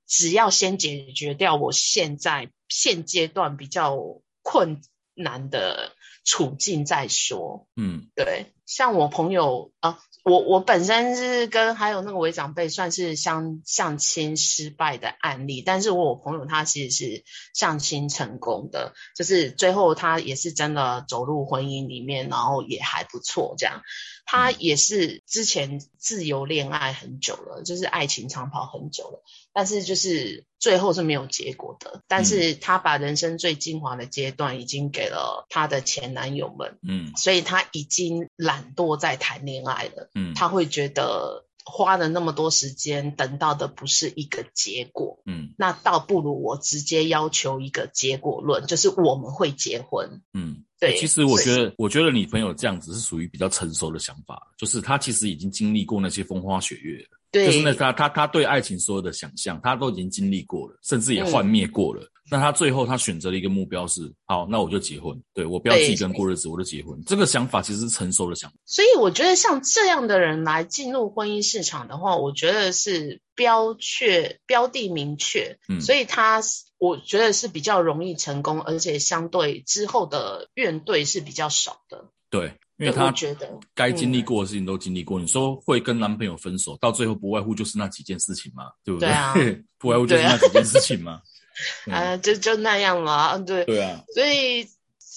[0.10, 3.98] 只要先解决掉我现在现阶段比较
[4.42, 4.82] 困
[5.14, 5.92] 难的
[6.24, 7.68] 处境再说。
[7.76, 23.82] 嗯，对，像我朋友啊，我我本身是跟还有那个伪长辈算是相相亲失败的案例，但是我朋友他其实是相亲成功的，就是最后他也是真的走入婚姻里面，然后也还不错这样。
[24.30, 32.04] 他也是之前自由恋爱很久了，就是爱情长跑很久了，但是就是最后是没有结果的。
[32.10, 50.64] 但是他把人生最精华的阶段已经给了他的前男友们，嗯，所以他已经懒惰在谈恋爱了，嗯，他会觉得花了那么多时间等到的不是一个结果，嗯，那倒不如我直接要求一个结果论，就是我们会结婚，嗯。
[50.80, 62.02] 对，其实我觉得，我觉得你朋友这样子是属于比较成熟的想法，就是他其实已经经历过那些风花雪月了，对，就是那他他他对爱情所有的想象，他都已经经历过了，甚至也幻灭过了。
[62.04, 67.02] 嗯、那他最后他选择了一个目标是，好，那我就结婚，对，我不要自己跟过日子，我就结婚。
[67.06, 68.58] 这个想法其实是成熟的想法。
[68.66, 76.42] 所以我觉得像这样的人来进入婚姻市场的话，我觉得是标确标的明确，嗯，所以他。
[76.80, 82.06] 我觉得是比较容易成功，而且相对之后的怨怼是比较少的。
[82.30, 85.20] 对，因为他觉得该经历过的事情都经历过。
[85.20, 89.10] 嗯、你说会跟男朋友分手，到最后不外乎就是那几件事情嘛，对不对？
[89.10, 89.34] 对啊，
[89.80, 91.22] 不外乎就是那几件事情嘛。
[91.92, 93.66] 啊，就就那样嘛，对。
[93.66, 94.04] 对啊。
[94.14, 94.68] 所以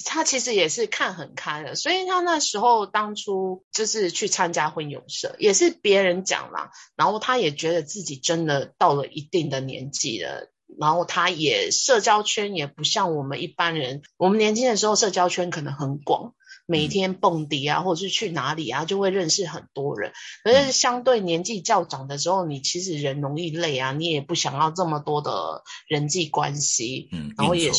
[0.07, 16.33] 他其实也是看很开的，所以他那时候当初就是去参加婚友社，也是别人讲啦，然后他也觉得自己真的到了一定的年纪了，然后他也社交圈也不像我们一般人，我们年轻的时候社交圈可能很广。
[16.71, 20.13] 每天蹦迪啊，或者是去哪里啊，就会认识很多人。
[20.45, 27.73] 可是相对年纪较长的时候，你其实人容易累啊，你也不想要这么多的人际关系，嗯，然后也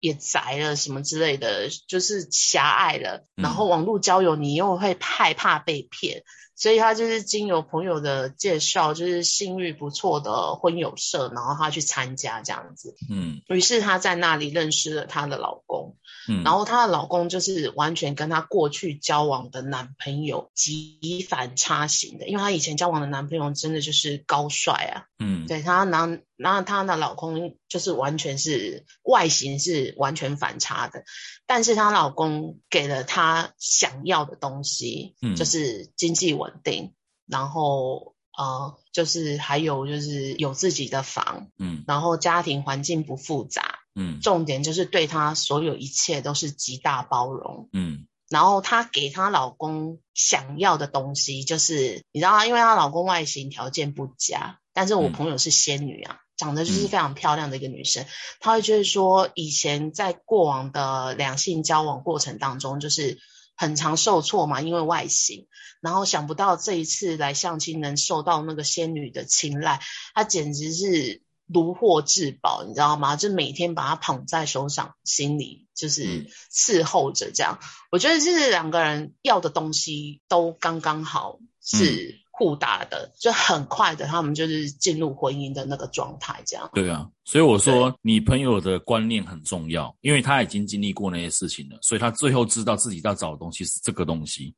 [0.00, 3.24] 也宅了什么之类的，就是狭隘了。
[3.34, 6.22] 然后网络交友，你又会害怕被骗。
[6.56, 12.96] 所以他就是经由朋友的介绍，就是信誉不错的婚友社，然后他去参加这样子。
[13.10, 15.96] 嗯，于是他在那里认识了她的老公。
[16.28, 25.04] 嗯，然后她的老公就是完全跟她过去交往的男朋友极反差型的，因为她以前交往的男朋友真的就是高帅啊。
[25.18, 31.04] 嗯，对，她男，然后她的老公就是完全是外形是完全反差的，
[31.46, 36.45] 但是她老公给了她想要的东西，嗯，就是经济稳。
[36.46, 36.94] 稳定，
[37.26, 52.46] 然后呃，就是还有就是有自己的房，嗯，然后家庭环境不复杂，嗯，重点就是对她所有一切都是极大包容，嗯，然后她给她老公想要的东西，就是你知道吗？
[52.46, 58.04] 因为她老公外形条件不佳，但是我朋友是仙女啊，嗯，长得就是非常漂亮的一个女生，
[58.38, 63.18] 她会觉得说，以前在过往的两性交往过程当中，就是。
[63.56, 65.46] 很常受挫嘛，因为外形，
[65.80, 69.80] 然后想不到这一次来相亲能受到那个仙女的青睐，
[70.14, 73.16] 她简直是如获至宝，你知道吗？
[73.16, 77.58] 就每天把她捧在手掌心里，就是伺候着这样。
[77.60, 82.20] 嗯、我觉得这两个人要的东西都刚刚好，是。
[82.22, 86.68] 嗯互打的就很快的，他们就是进入婚姻的那个状态，这样。
[86.74, 94.54] 对啊，所以我说你朋友的观念很重要，因为他已经经历过那些事情了，所以他最后知道自己要找的东西是这个东西，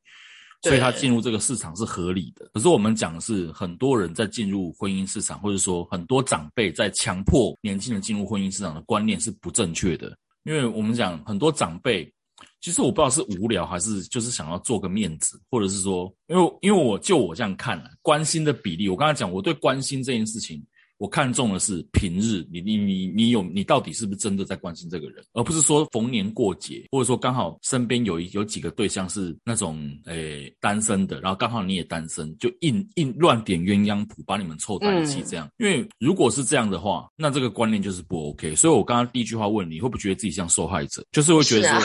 [0.61, 2.49] 所以他进入这个市场是合理的。
[2.53, 10.13] 可是我们讲的是很多人在进入婚姻市场，或者说很多长辈在强迫年轻人进入婚姻市场的观念是不正确的，
[10.43, 12.13] 因为我们讲很多长辈。
[12.61, 20.61] 其实我不知道是无聊还是就是想要做个面子，或者是说，因为因为我就我这样看了，关心的比例，我刚才讲我对关心这件事情，
[20.97, 35.49] 我看重的是平日，你你你你有你到底是不是真的在关心这个人，而不是说逢年过节，或者说刚好身边有一有几个对象是那种诶单身的，然后刚好你也单身，就硬硬乱点鸳鸯谱把你们凑在一起这样。
[35.59, 38.53] 因为如果是这样的话，那这个观念就是不 OK。
[38.53, 41.79] 所以我刚刚第一句话问你，会不会觉得自己像受害者，就是会觉得说。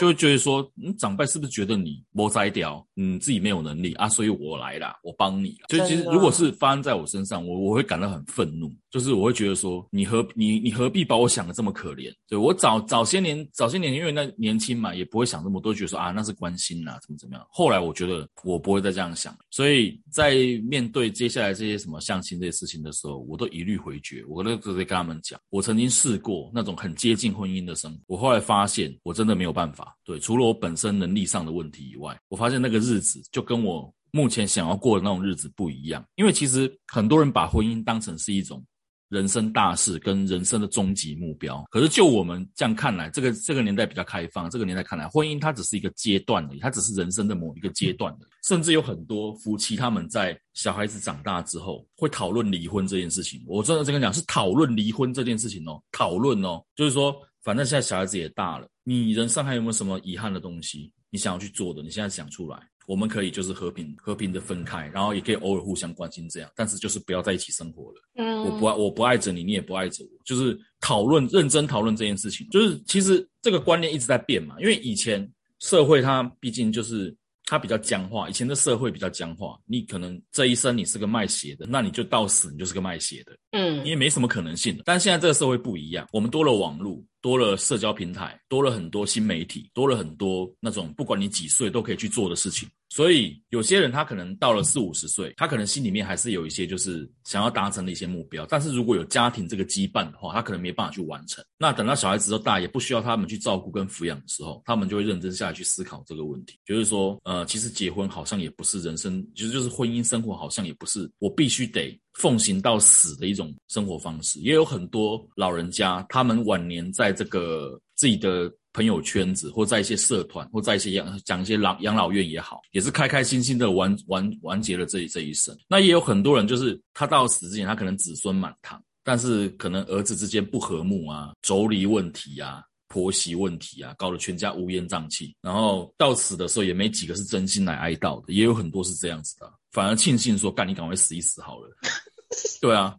[0.00, 5.66] 就会觉得说，嗯，长辈是不是觉得你摸摘掉，嗯，自己没有能力啊，所以我来啦，我帮你啦。
[5.68, 12.12] 就其实如果是发生在我身上，我我会感到很愤怒，就是我会觉得说，你何你你何必把我想的这么可怜？
[12.28, 17.46] 对，我早早些年早些年因为那年轻嘛，也不会想这么多，觉得说啊那是关心啦，怎么怎么样。
[17.50, 24.24] 后来我觉得我不会再这样想，所以在面对接下来这些什么相亲这些事情的时候，我都一律回绝。
[24.28, 29.83] 我都直接跟他们讲，我曾经试过那种很接近婚姻的生活，我后来发现我真的没有办法。
[30.04, 36.04] 对，除了我本身能力上的问题以外，我发现那个日子就跟我目前想要过的那种日子不一样。
[36.16, 38.64] 因为其实很多人把婚姻当成是一种
[39.08, 48.26] 人生大事跟人生的终极目标，可是就我们这样看来，这个这个年代比较开放，这个年代看来，婚姻它只是一个阶段而已，它只是人生的某一个阶段的。
[48.46, 53.42] 甚至有很多夫妻他们在小孩子长大之后会讨论离婚这件事情。
[53.46, 57.14] 我真的这个讲是讨论离婚这件事情哦，讨论哦，就是说。
[57.44, 60.92] 反正现在小孩子也大了，你人生还有没有什么遗憾的东西？
[61.10, 68.02] 你想要去做的，你现在想出来，我们可以就是和平和平的分开，然后也可以偶尔互相关心这样，但是就是不要在一起生活了。
[68.16, 72.48] 嗯，我不爱我不爱着你，你也不爱着我，就是讨论认真讨论这件事情。
[72.50, 75.28] 就是其实这个观念一直在变嘛，因为以前
[75.60, 77.16] 社会它毕竟就是。
[77.46, 79.58] 它比较僵化，以前的社会比较僵化。
[79.66, 84.82] 你可能这一生你是个卖鞋的，那你就到死你就是个卖鞋的，嗯，因为没什么可能性的。
[84.86, 92.68] 但现在这个社会不一样，我们多了网络，多了社交平台，多了很多新媒体，多了很多那种不管你几岁都可以去做的事情。
[92.94, 98.46] 所以有些人他可能到了四五十岁，他可能心里面还是有一些就是想要达成的一些目标。
[98.48, 101.44] 但是如果有家庭这个羁绊的话，他可能没办法去完成。
[101.58, 114.38] 那等到小孩子都大，也不需要他们去照顾跟抚养的时候，他们就会认真下来去思考这个问题，就是说，呃，其实结婚好像也不是人生，其实就是婚姻生活好像也不是我必须得奉行到死的一种生活方式。
[114.38, 118.48] 也有很多老人家，他们晚年在这个自己的。
[118.74, 125.56] 朋友圈子，或在一些社团，或在一些养讲一些老养老院也好，也是开开心心的完完完结了这一这一生。
[125.66, 132.62] 那也有很多人，就是他到死之前，他可能子孙满堂，但是可能儿子之间不和睦啊，妯娌问题啊。
[132.86, 135.34] 婆媳问题啊，搞得全家乌烟瘴气。
[135.40, 141.76] 然后到死的时候，也没几个是真心来哀悼的，也有很多是这样子的，反而庆幸说，干你赶快死一死好了。
[142.62, 142.96] 对啊，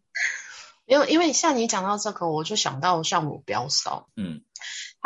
[0.86, 4.42] 因为因为像你讲到这个，我就想到像我表嫂，嗯。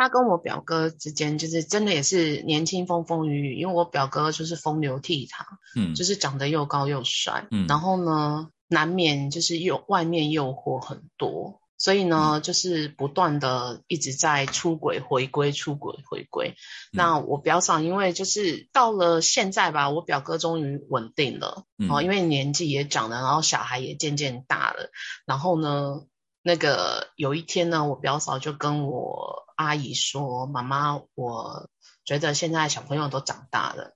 [0.00, 5.44] 他跟我表哥之间就是真的也是年轻风风雨雨，因为我表哥就是风流倜傥，
[5.76, 16.54] 嗯，就是长得又高又帅，嗯，然后呢，难免就是诱外面诱惑很多，所以呢，嗯、就是不断的一直在出轨回归，出轨回归。
[16.54, 16.56] 嗯、
[16.92, 24.90] 那我表嫂因为就是到了现在吧，我表哥终于稳定了，嗯、哦，因为年纪也长了，然后小孩也渐渐大了，
[25.26, 26.04] 然后呢，
[26.42, 29.44] 那个有一天呢，我表嫂就跟我。
[29.60, 31.68] 阿姨说：“妈妈，我
[32.06, 33.94] 觉得现在小朋友都长大了，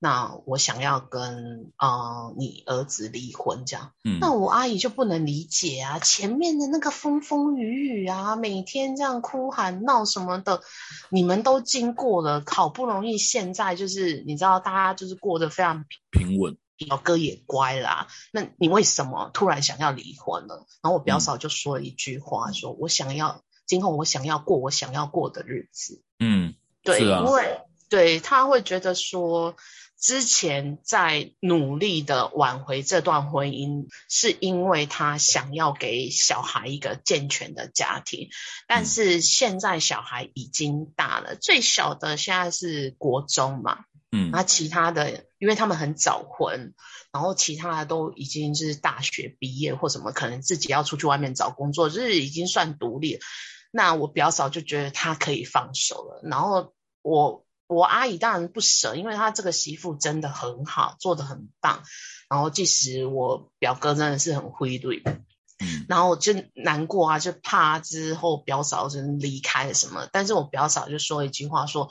[0.00, 3.92] 那我想要跟呃你儿子离婚，这样。
[4.02, 10.62] 嗯，那我阿姨就不能理解啊，前面的那个风风雨雨啊，每天这样哭喊闹什么的，
[11.10, 20.66] 你们都经过了，好不容易现在就是你知道，大家就是过得非常平稳，表哥也乖啦，那你为什么突然想要离婚了？
[20.82, 29.56] 然后我表嫂就说了一句话，说：我想要。”今后我想要过我想要过的日子，嗯，对，啊，因为对他会觉得说，
[29.98, 38.28] 之前在努力的挽回这段婚姻，是因为他想要给小孩一个健全的家庭，
[38.66, 43.84] 但是现在小孩已经大了，嗯、最小的现在是国中嘛，
[44.14, 46.72] 嗯，那其他的，因为他们很早婚。
[47.12, 53.20] 然后其他的都已经是大学毕业或什么，可能自己要出去外面找工作，就是已经算独立了。
[53.70, 56.20] 那我表嫂就觉得她可以放手了。
[56.24, 61.84] 然后我我阿姨当然不舍，因为她这个媳妇真的很好，做的很棒。
[62.28, 65.02] 然后即使我表哥真的是很灰对，
[65.60, 70.08] 嗯，然后我就难过啊，就怕之后表嫂就离开了什么。
[70.10, 71.90] 但是我表嫂就说一句话说，说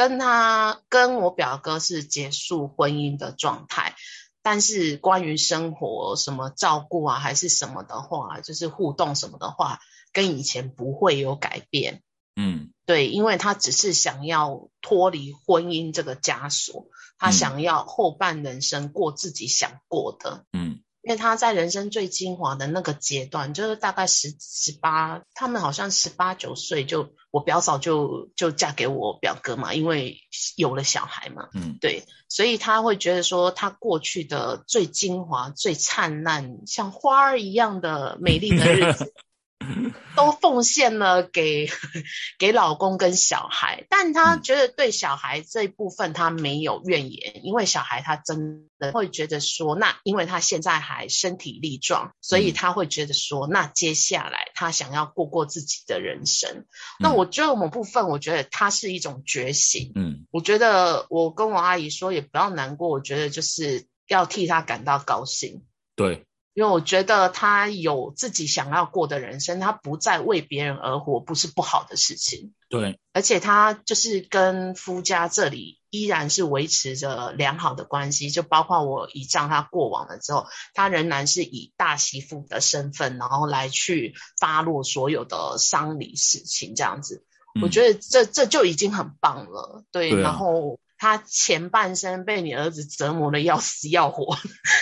[0.00, 3.94] 跟他跟我表哥是结束婚姻的状态。
[4.40, 9.80] 但是关于生活什么照顾啊，还是什么的话，就是互动什么的话，
[10.14, 12.02] 跟以前不会有改变。
[12.34, 16.86] 嗯，对，因为他只是想要脱离婚姻这个枷锁，
[17.18, 20.46] 他想要后半人生过自己想过的。
[20.54, 20.80] 嗯。
[21.02, 30.18] 因为他在人生最精华的那个阶段，就是大概十十八，他们好像十八九岁就，我表嫂就就嫁给我表哥嘛，因为
[30.56, 39.14] 有了小孩嘛，嗯，对，所以他会觉得说，他过去的最精华、最灿烂，像花儿一样的美丽的日子。
[40.16, 41.68] 都奉献了给
[42.38, 56.50] 给老公跟小孩，但他觉得对小孩这一部分他没有怨言，嗯、因为小孩他真的会觉得说，那因为他现在还身体力壮，所以他会觉得说，那接下来他想要过过自己的人生。
[56.50, 56.66] 嗯、
[57.00, 59.92] 那我觉得某部分，我觉得他是一种觉醒。
[59.94, 65.64] 嗯，我觉得我跟我阿姨说也不要难过，我觉得就是要替他感到高兴。
[65.94, 66.24] 对。
[66.52, 72.52] 因为我觉得他有自己想要过的人生，他不再为别人而活，不是不好的事情。
[72.68, 87.24] 对，而且他就是跟夫家这里依然是维持着良好的关系，就包括我姨丈他过往了之后，他仍然是以大媳妇的身份，然后来去发落所有的丧礼事情这样子。
[87.54, 89.84] 嗯、我觉得这这就已经很棒了。
[89.92, 90.78] 对，对啊、然后。
[91.00, 94.36] 他前半生被你儿子折磨的要死要活，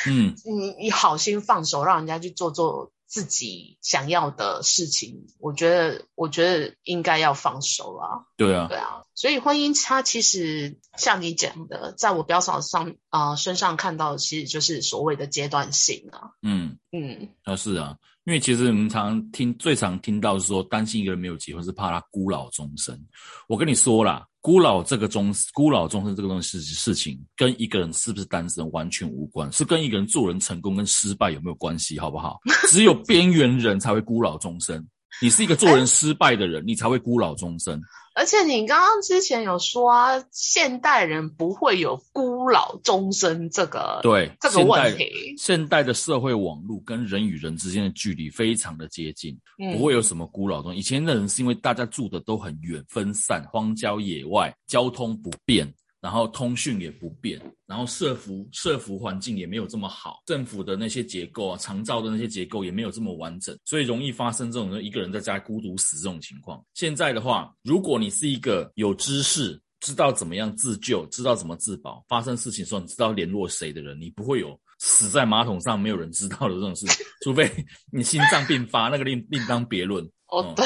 [0.09, 8.27] 嗯， 你你好心放手，让人家去做做自己想要的事情，我觉得我觉得应该要放手了。
[8.37, 16.33] 对啊，对啊，所以婚姻它其实像你讲的，在我表嫂上啊、呃、身上看到的，其实就是所谓的阶段性啊。
[16.43, 23.01] 嗯嗯，啊是啊，因为其实我们常常听最常听到是说，担心一个人没有结婚是怕他孤老终生。
[23.47, 24.27] 我跟你说啦。
[24.41, 32.39] 孤老这个终孤老终身这个东西事情，跟一个人是不是单身完全无关，是跟一个人做人成功跟失败有没有关系，好不好？
[32.71, 34.87] 只有边缘人才会孤老终身。
[35.21, 37.83] 你是一个做人失败的人，欸、你才会孤老终生。
[38.19, 45.37] 而且你刚刚之前有说啊，现代人不会有孤老终生这个对这个问题现。
[45.39, 50.77] 现代的社会网络跟人与人之间的距离非常的接近，嗯、不会有什么孤老终生。
[50.77, 55.73] 以前的人是因为大家住的都很远，分散，荒郊野外，交通不便。
[56.01, 66.65] 然后通讯也不便，然后社服社服环境也没有这么好，政府的那些结构啊，长照的那些结构也没有这么完整，所以容易发生这种一个人在家孤独死这种情况。
[66.75, 76.87] 现在的话，如果你是一个有知识、知道怎么样自救、知道怎么自保，发生事情的时候你知道联络谁的人，你不会有死在马桶上没有人知道的这种事，
[77.23, 77.51] 除非
[77.93, 80.09] 你心脏病发，那个另另当别论。
[80.29, 80.65] 哦，对。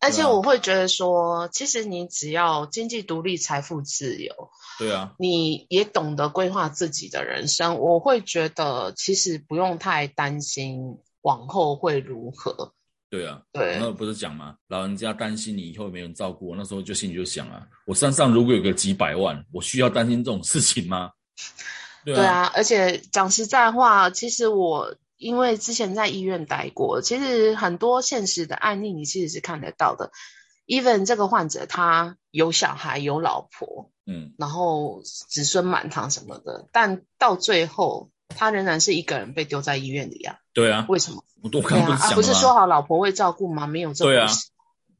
[0.00, 4.32] 而且我会觉得说，其实你只要经济独立、财富自由，
[4.78, 12.72] 对啊，你也懂得规划自己的人生，我会觉得其实不用太担心往后会如何。
[13.10, 14.54] 对啊，对，那不是讲吗？
[14.68, 21.10] 老人家担心你以后没人照顾，那时候就心里就想啊，我身上如果有个几百万，我需要担心这种事情吗？
[22.06, 30.10] 对啊，对啊，而且讲实在话，其实我因为之前在医院待过，其实很多现实的案例你其实是看得到的。
[30.66, 40.36] Even 这个患者他有小孩有老婆，嗯，然后子孙满堂什么的，但到最后他仍然是一个人被丢在医院里啊。
[40.54, 41.22] 对啊，为什么？
[41.42, 43.66] 我都看不是讲、啊啊、不是说好老婆会照顾吗？
[43.66, 44.16] 没有这回事。
[44.16, 44.32] 对啊，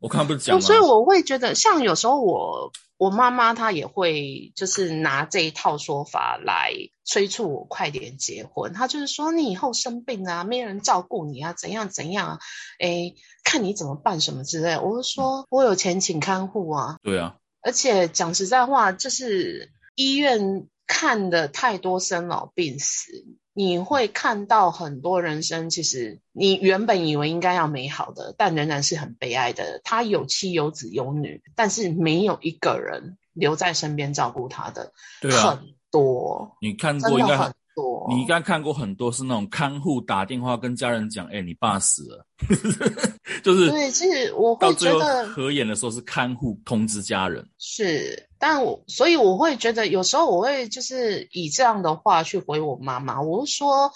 [0.01, 0.61] 我看不是讲。
[0.61, 8.75] 所以我会觉得，像有时候我我妈妈她也会就是拿这一套说法来催促我快点结婚。
[8.75, 12.39] 她就是说，你以后生病啊，没人照顾你啊，怎样怎样啊，
[12.79, 14.77] 哎，看你怎么办什么之类。
[14.77, 16.99] 我就说我有钱请看护啊。
[17.03, 17.37] 对啊。
[17.63, 23.25] 而且讲实在话，就是医院看的太多生老病死。
[23.61, 29.83] 你会看到很多人生，其实你原本以为应该要美好的，但仍然是很悲哀的。
[29.85, 34.95] 他有妻有子有女，但是没有一个人留在身边照顾他的。
[35.21, 36.57] 对啊，很多。
[36.63, 37.55] 你看过应该很多，
[38.11, 42.27] 你应该看过很多是那种看护打电话跟家人讲：“哎、欸，你爸死了。
[43.43, 48.29] ”就是对，其实我会觉得合眼的时候是看护通知家人是。
[48.39, 53.93] 但我所以我会觉得有时候我会就是以这样的话去回我妈妈，我说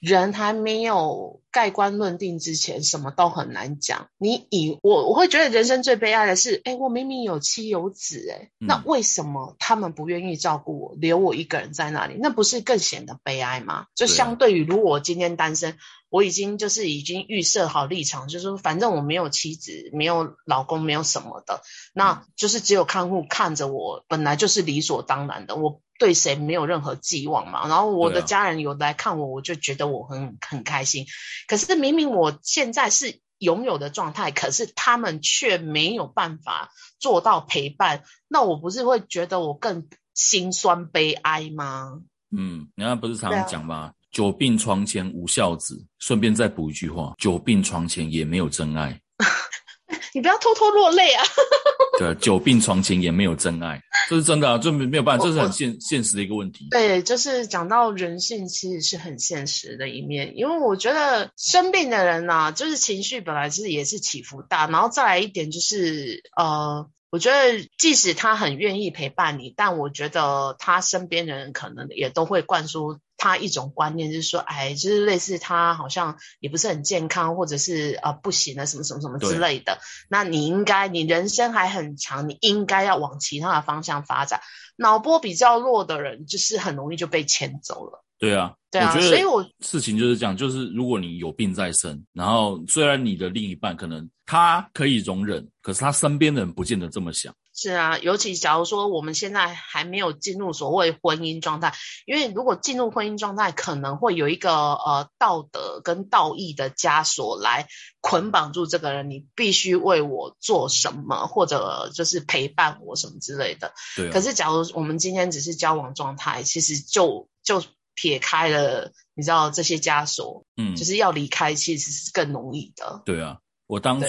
[0.00, 4.08] 人还没有盖棺论定之前，什么都很难讲。
[4.18, 12.16] 你以我我会觉得人生最悲哀的是，哎，我明明有妻有子，哎，那为什么他们不愿意照顾我，留我一个人在那里？
[12.18, 13.86] 那不是更显得悲哀吗？
[13.94, 15.76] 就相对于如果我今天单身。
[16.12, 21.62] 我已经就是已经预设好立场，就是说反正我没有妻子，没有老公，没有什么的，
[21.94, 25.54] 那就是只有看护看着我，本来就是理所当然的。
[25.54, 31.04] 我对谁没有任何寄望嘛，然后我的家人有来看我，我就觉得我很很开心。
[31.46, 42.00] 可是明明我现在是拥有的状态，可是他们却没有办法做到陪伴，那我不是会觉得我更心酸悲哀吗？
[42.34, 43.92] 嗯，人家不是常常讲吗？
[44.10, 48.98] 久病床前无孝子，顺便再补一句话：久病床前也没有真爱。
[50.14, 51.24] 你不要偷偷落泪啊！
[51.98, 56.68] 对，久病床前也没有真爱，这是真的啊，这没没有办法，这是很现现实的一个问题。
[56.70, 60.36] 对，就是讲到人性，其实是很现实的一面。
[60.36, 66.88] 因为我觉得生病的人呐、啊，就是情绪本来是也是起伏大，然后再来一点就是呃。
[67.12, 79.78] 我觉得，即使他很愿意陪伴你，但我觉得他身边的人可能也都会灌输他一种观念，就是说，哎，就是类似他好像也不是很健康，或者是呃不行了，什么什么什么之类的。
[80.08, 84.40] 那你应该，你人生还很长，你应该要往其他的方向发展。
[84.76, 88.02] 脑波比较弱的人，就是很容易就被牵走了。
[88.18, 97.34] 对啊，对啊，所以我事情就是这样，就是如果你有病在身，然后虽然你的另一半可能他可以容忍，可是他身边的人不见得这么想。
[97.60, 101.74] 是啊，尤其假如说我们现在还没有进入所谓婚姻状态，
[102.06, 107.66] 因为如果进入婚姻状态，可能会有一个呃道德跟道义的枷锁来
[108.00, 113.74] 捆绑住这个人，你必须为我做什么，或者就是陪伴我什么之类的。
[113.94, 114.10] 对啊。
[114.10, 117.62] 可是假如我们今天只是交往状态，其实就就
[117.94, 123.02] 撇开了，你知道这些枷锁，嗯，就是要离开，其实是更容易的。
[123.04, 123.40] 对啊，
[123.70, 124.06] 我当初。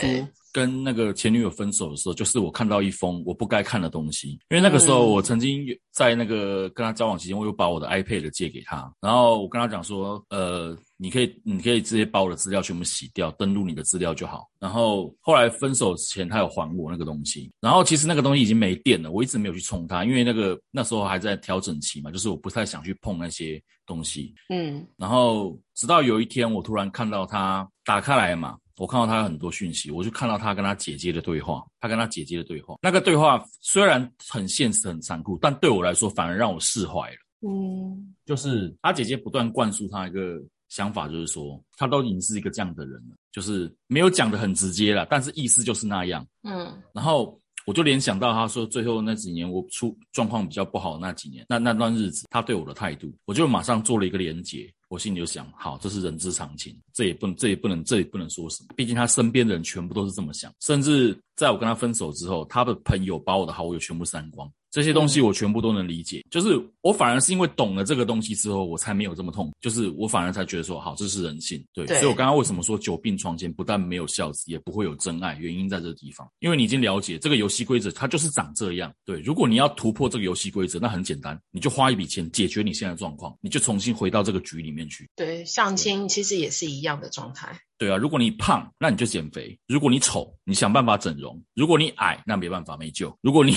[0.54, 4.32] 跟那个前女友分手的时候，就是我看到一封我不该看的东西。
[4.50, 14.50] 因为那个时候我曾经在那个跟他交往期间，我又把我的 iPad 借给他，然后我跟他讲说，呃，你可以，你可以直接把我的资料全部洗掉，登录你的资料就好。
[14.60, 17.50] 然后后来分手前，他有还我那个东西。
[17.62, 24.36] 然后其实那个东西已经没电了，我一直没有去充它，因为那个那时候还在调整期嘛，就是我不太想去碰那些东西。
[24.50, 24.86] 嗯。
[24.98, 28.58] 然后直到有一天，我突然看到他打开来嘛。
[28.82, 32.78] 我看到他有很多讯息，我就看到他跟他姐姐的对话，他跟他姐姐的对话。
[32.82, 37.18] 那个对话虽然很现实、很残酷，但对我来说反而让我释怀了。
[37.48, 46.26] 嗯，就是他姐姐不断灌输他一个想法，就是说他都已经是一个这样的人了，就是没有讲的很直接了，但是意思就是那样。
[46.42, 54.68] 嗯，然后我就联想到他说最后那几年我出状况比较不好的那几年，那那段日子他对我的态度，我就马上做了一个连结。
[54.92, 58.74] 我心里就想，好，这是人之常情，这也不能，这也不能，这也不能说什么。
[58.76, 64.52] 毕竟他身边的人全部都是这么想，甚至在我跟他分手之后，他的朋友把我的好友全部删光。
[64.72, 66.20] 这些东西我全部都能理解。
[66.20, 69.52] 嗯、就是我反而是因为懂了这个东西之后，我才没有这么痛。
[69.60, 71.64] 就是我反而才觉得说，好，这是人性。
[71.74, 78.92] 对，对所以我刚刚为什么说久病床前不但没有孝子，也不会有真爱，原因在这个地方，因为你已经了解这个游戏规则，它就是长这样。
[79.06, 85.10] 对，如果你要突破这个游戏规则，那很简单，你就花一笔钱解决你现在的状况，你就重新回到这个局里面去。
[85.16, 87.60] 对，相亲其实也是一样的状态。
[87.78, 93.12] 对啊，如果你胖，那你就减肥；如果你丑，你想办法整容；如果你矮，那没办法，没救。
[93.22, 93.54] 如果你，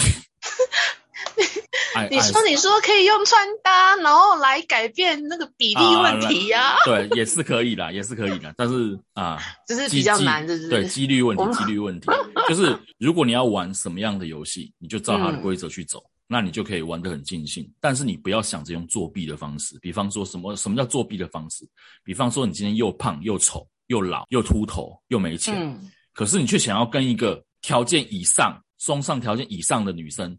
[2.10, 6.84] 你说你说可以用穿搭，然后来改变那个比例问题呀、啊啊？
[6.84, 8.54] 对，也是可以的，也是可以的。
[8.56, 12.10] 但是啊， 只是比较难，就是对几率问题，几率问题。
[12.48, 17.68] 就是如果你要玩什么样的游戏，你就照它的规则去走，嗯、那你就可以玩得很尽兴。
[17.80, 21.64] 但是你不要想着用作弊的方式，比方说什么什么叫作弊的方式？
[22.02, 23.66] 比方说你今天又胖又丑。
[23.88, 30.34] 又老又秃头又没钱，嗯、可是你却想要跟一个条件以上、综上条件以上的女生，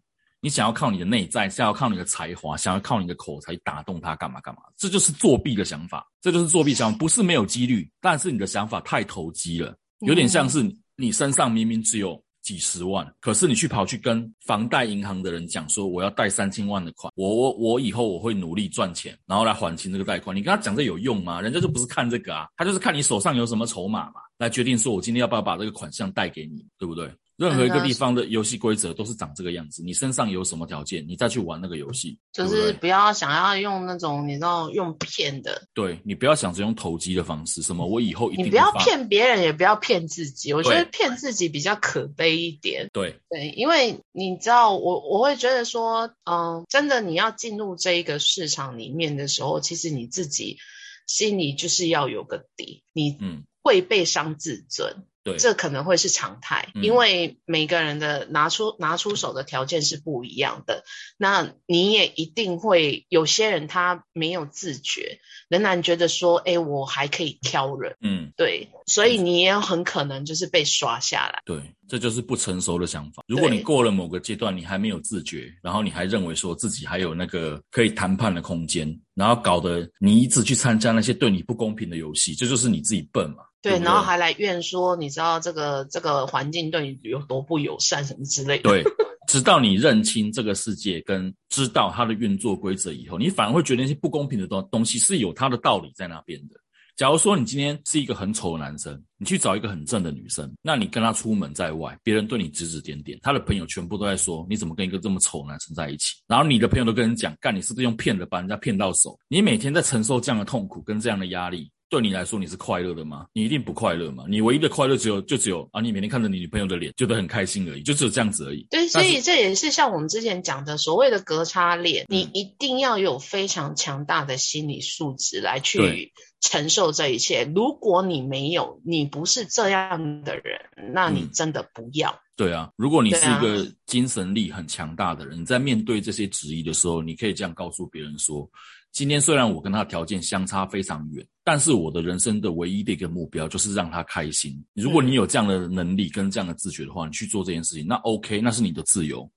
[0.45, 4.61] 你想要靠你的内在，想要靠你的才华，想要靠你的口才打动他，干嘛干嘛？
[4.77, 10.63] 这就是作弊的想法，这就是作弊想法，不是没有几率，但是你的想法太投机了，有点像是
[10.97, 12.23] 你身上明明只有。
[12.45, 20.37] 几十万，可是你去跑去跟房贷银行的人讲说，我要贷三千万的款，我我我以后我会努力赚钱，然后来还清这个贷款。
[20.37, 21.41] 你跟他讲这有用吗？
[21.41, 27.11] 人家就不是看这个啊，他就是看你手上有什么筹码嘛，来决定说我今天要不要把这个款项贷给你，对不对？
[27.37, 29.83] 任何一个地方的游戏规则都是长这个样子。
[29.83, 35.67] 你身上有什么条件，你再去玩那个游戏，就是不要想要用那种你知道用骗的。
[35.73, 38.45] 对，你不要想着用投机的方式，什么我以后一定。
[38.45, 40.53] 你不要骗别人，也不要骗自己。
[40.53, 42.89] 我觉得骗自己比较可悲一点。
[42.93, 50.57] 对对，因为你知道，我我会觉得说，嗯，真的你要进入这一个市场里面的时候，其实你自己
[51.05, 54.93] 心里就是要有个底，你嗯会被伤自尊。
[54.97, 60.83] 嗯对，这可能会是常态，嗯、因为每个人的拿出拿出手的条件是不一样的。
[61.17, 65.19] 那你也一定会有些人他没有自觉，
[65.49, 67.95] 仍然觉得说，哎，我还可以挑人。
[68.01, 71.41] 嗯，对，所以你也很可能就是被刷下来。
[71.43, 73.23] 对，这就是不成熟的想法。
[73.27, 83.37] 如果你过了某个阶段，你还没有自觉，然后你还认为说自己还有那个可以谈判的空间，然后搞得你一直去参加那些对你不公平的游戏，这就是你自己笨嘛。
[83.71, 88.69] 对，然后还来怨说，你知道这个这个环境对你有多不友善什么之类的。
[88.69, 88.83] 对，
[89.27, 96.55] 直到你认清这个世界跟知道它的运作规则以后，你反而会觉得那些不公平的东东西是有它的道理在那边的。
[96.95, 106.15] 假如说你今天是一个很丑的男生，你去找一个很正的女生，那你跟她出门在外，别人对你指指点点，她的朋友全部都在说你怎么跟一个这么丑的男生在一起？
[106.27, 109.19] 然后你的朋友都跟人讲，干你是不是用骗的把人家骗到手？
[109.27, 111.69] 你每天在承受这样的痛苦跟这样的压力。
[111.89, 113.27] 对你来说，你是快乐的吗？
[113.33, 114.25] 你一定不快乐嘛？
[114.27, 118.65] 你唯一的快乐只有就只有啊，你每天看着你女朋友的脸，觉得很开心而已，就只有这样子而已。
[118.69, 126.11] 对，所以这也是像我们之前讲的所谓的隔差恋，嗯、你一定要有非常强大的心理素质来去
[126.41, 127.49] 承受这一切。
[127.55, 130.59] 如果你没有，你不是这样的人，
[130.93, 132.09] 那你真的不要。
[132.09, 138.49] 嗯、对啊，如果你是一个精神力很强大的人，你在面对这些质疑的时候，你可以这样告诉别人说。
[138.91, 144.65] 今天虽然我跟他条件相差非常远，但是我的人生的唯一的一个目标就是让他开心。
[144.73, 149.29] 如果你有这样的能力跟这样的自觉的话，你去做这件事情，那 OK，那是你的自由，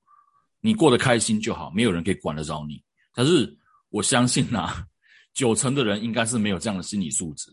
[0.62, 2.82] 你过得开心就好，没有人可以管得着你。
[3.12, 3.54] 可是
[3.90, 4.86] 我相信啊，
[5.34, 7.52] 九成的人应该是没有这样的心理素质，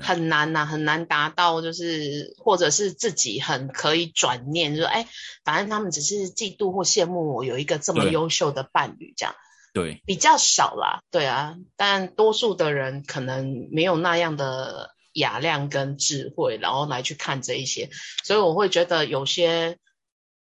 [0.00, 5.06] 很难呐、啊，很难达到，就是或者是自己很可以转念，就说，哎，
[5.44, 9.36] 反正他们只是嫉妒或羡慕我有一个这么优秀的伴侣，这样。
[9.74, 17.90] 对，比较少啦，对啊，但多数的人可能没有那样的雅量跟智慧，然后来去看这一些，
[18.22, 19.78] 所以我会觉得有些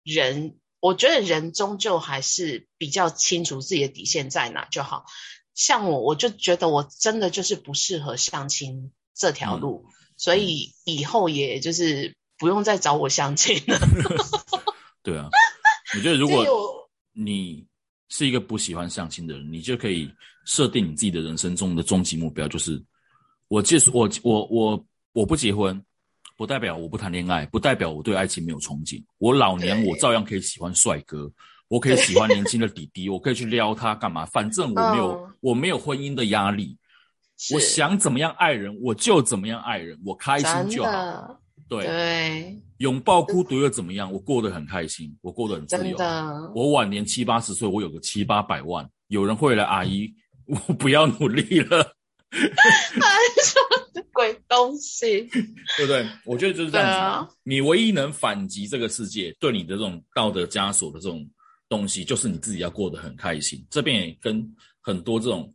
[0.02, 5.04] 人，我觉得人终究还是比较清楚自己的底线在哪就好。
[5.54, 13.78] 像我，我就觉得我真的就是不适合相亲这条路，嗯、所以以后也就是不用再找我相亲了。
[15.04, 15.28] 对啊，
[15.94, 17.68] 我觉得如果 你。
[18.10, 20.10] 是一个不喜欢相亲的人，你就可以
[20.44, 22.80] 设定你自己的人生中的终极目标，就是
[23.48, 25.82] 我结束我我我我不结婚，
[26.36, 29.02] 不代表我不谈恋爱，不代表我对爱情没有憧憬。
[29.18, 31.30] 我老娘我照样可以喜欢帅哥，
[31.68, 34.26] 我可以喜欢年轻的弟弟，我可以去撩他干嘛？
[34.26, 36.76] 反正我没有、oh, 我没有婚姻的压力，
[37.54, 41.39] 我想怎么样爱人我就怎么样爱人，我开心就好。
[41.70, 44.12] 对，对拥抱孤独又怎么样？
[44.12, 45.96] 我过得很开心，我过得很自由。
[45.96, 50.12] 真的，我晚年七八十岁，我有个七八百万，有人会来，阿姨，
[50.44, 51.94] 我不要努力了。
[52.32, 53.60] 什
[53.94, 55.22] 么鬼东西？
[55.78, 56.06] 对不对？
[56.24, 56.98] 我觉得就是这样子。
[56.98, 61.24] 啊、你唯一能反击这个世界对你的这种道德枷锁的这种
[61.68, 63.64] 东西，就是你自己要过得很开心。
[63.70, 64.44] 这边也跟
[64.80, 65.52] 很多这种。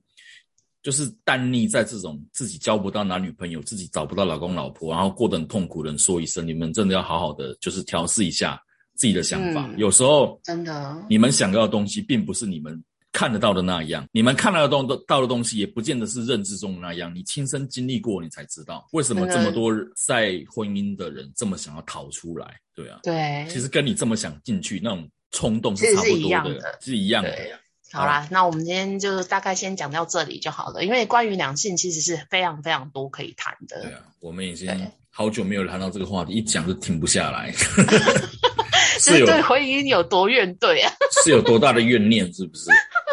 [0.85, 8.61] 就是耽溺在这种自己交不到男女朋友，自己找不到老公老婆，然后过得很痛苦的人说一声：你们真的要好好的，就是调试一下
[8.93, 9.65] 自己的想法。
[9.65, 12.79] 嗯、有时候真的，你们想要的东西并不是你们
[13.11, 17.11] 看得到的那样，你们看到的东到的东西也不见得是认知中的那样。
[17.15, 19.73] 你亲身经历过，你才知道为什么这么多
[20.05, 22.45] 在婚姻的人这么想要逃出来。
[22.75, 27.35] 对啊，对，其实跟你这么想进去那种冲动是差不多的，是一样的。
[27.95, 33.81] 好啦，那我们今天就大概先讲到这里就好了，因为关于两性其实是非常非常多可以谈的。
[33.81, 37.53] 对啊，我们已经好久没有谈到这个话题，一讲就停不下来。
[38.99, 40.91] 是对婚姻有多怨怼啊？
[41.23, 42.33] 是有多大的怨念？
[42.33, 42.69] 是不是？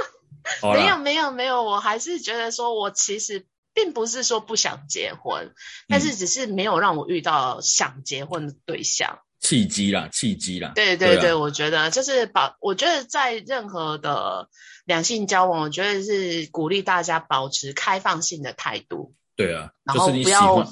[0.75, 5.55] 没有没有没有，我还是觉得说，我其实并不是说不想结婚，嗯、
[5.89, 9.21] 但是只是没有让我遇到想结婚的对象。
[9.41, 10.73] 契机啦，契机啦。
[10.75, 14.49] 对对对，对啊、我觉得就是把，我觉得在任何的。
[14.85, 19.15] 两性交往，我觉得是鼓励大家保持开放性的态度。
[19.37, 20.63] 对啊，然后不要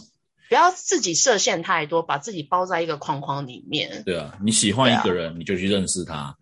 [0.48, 4.02] 不要自己设限太多，把自己包在一个框框里面。
[4.04, 6.36] 对啊，你喜欢一个人，啊、你就去认识他。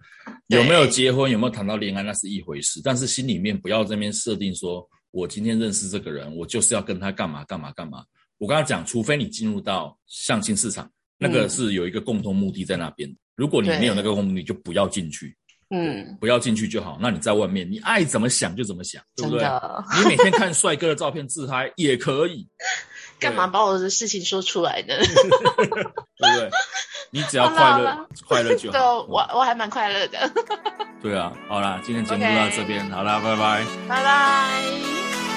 [0.48, 2.80] 有没有结婚，有没有谈到恋爱，那是一回事。
[2.82, 8.04] 但是心里面不要这边设定说，我今天认识这个人，我就是要跟他干嘛干嘛干嘛。
[8.36, 13.08] 我刚才讲，除非你进入到相亲市场，那个是有一个共同目的在那边。
[13.08, 15.34] 嗯、如果你没有那个共同目的，就不要进去。
[15.70, 16.98] 嗯，不要进去就好。
[17.00, 19.46] 那你在外面，你爱怎么想就怎么想，对不对？
[20.00, 22.46] 你每天看帅哥的照片自嗨也可以。
[23.20, 24.94] 干嘛把我的事情说出来呢？
[25.58, 26.50] 对不对？
[27.10, 28.78] 你只要快乐，快乐就好。
[28.78, 30.30] 对，我我还蛮快乐的。
[31.02, 35.27] 对啊，好啦，今天节目就到这边，好啦，拜拜，拜拜。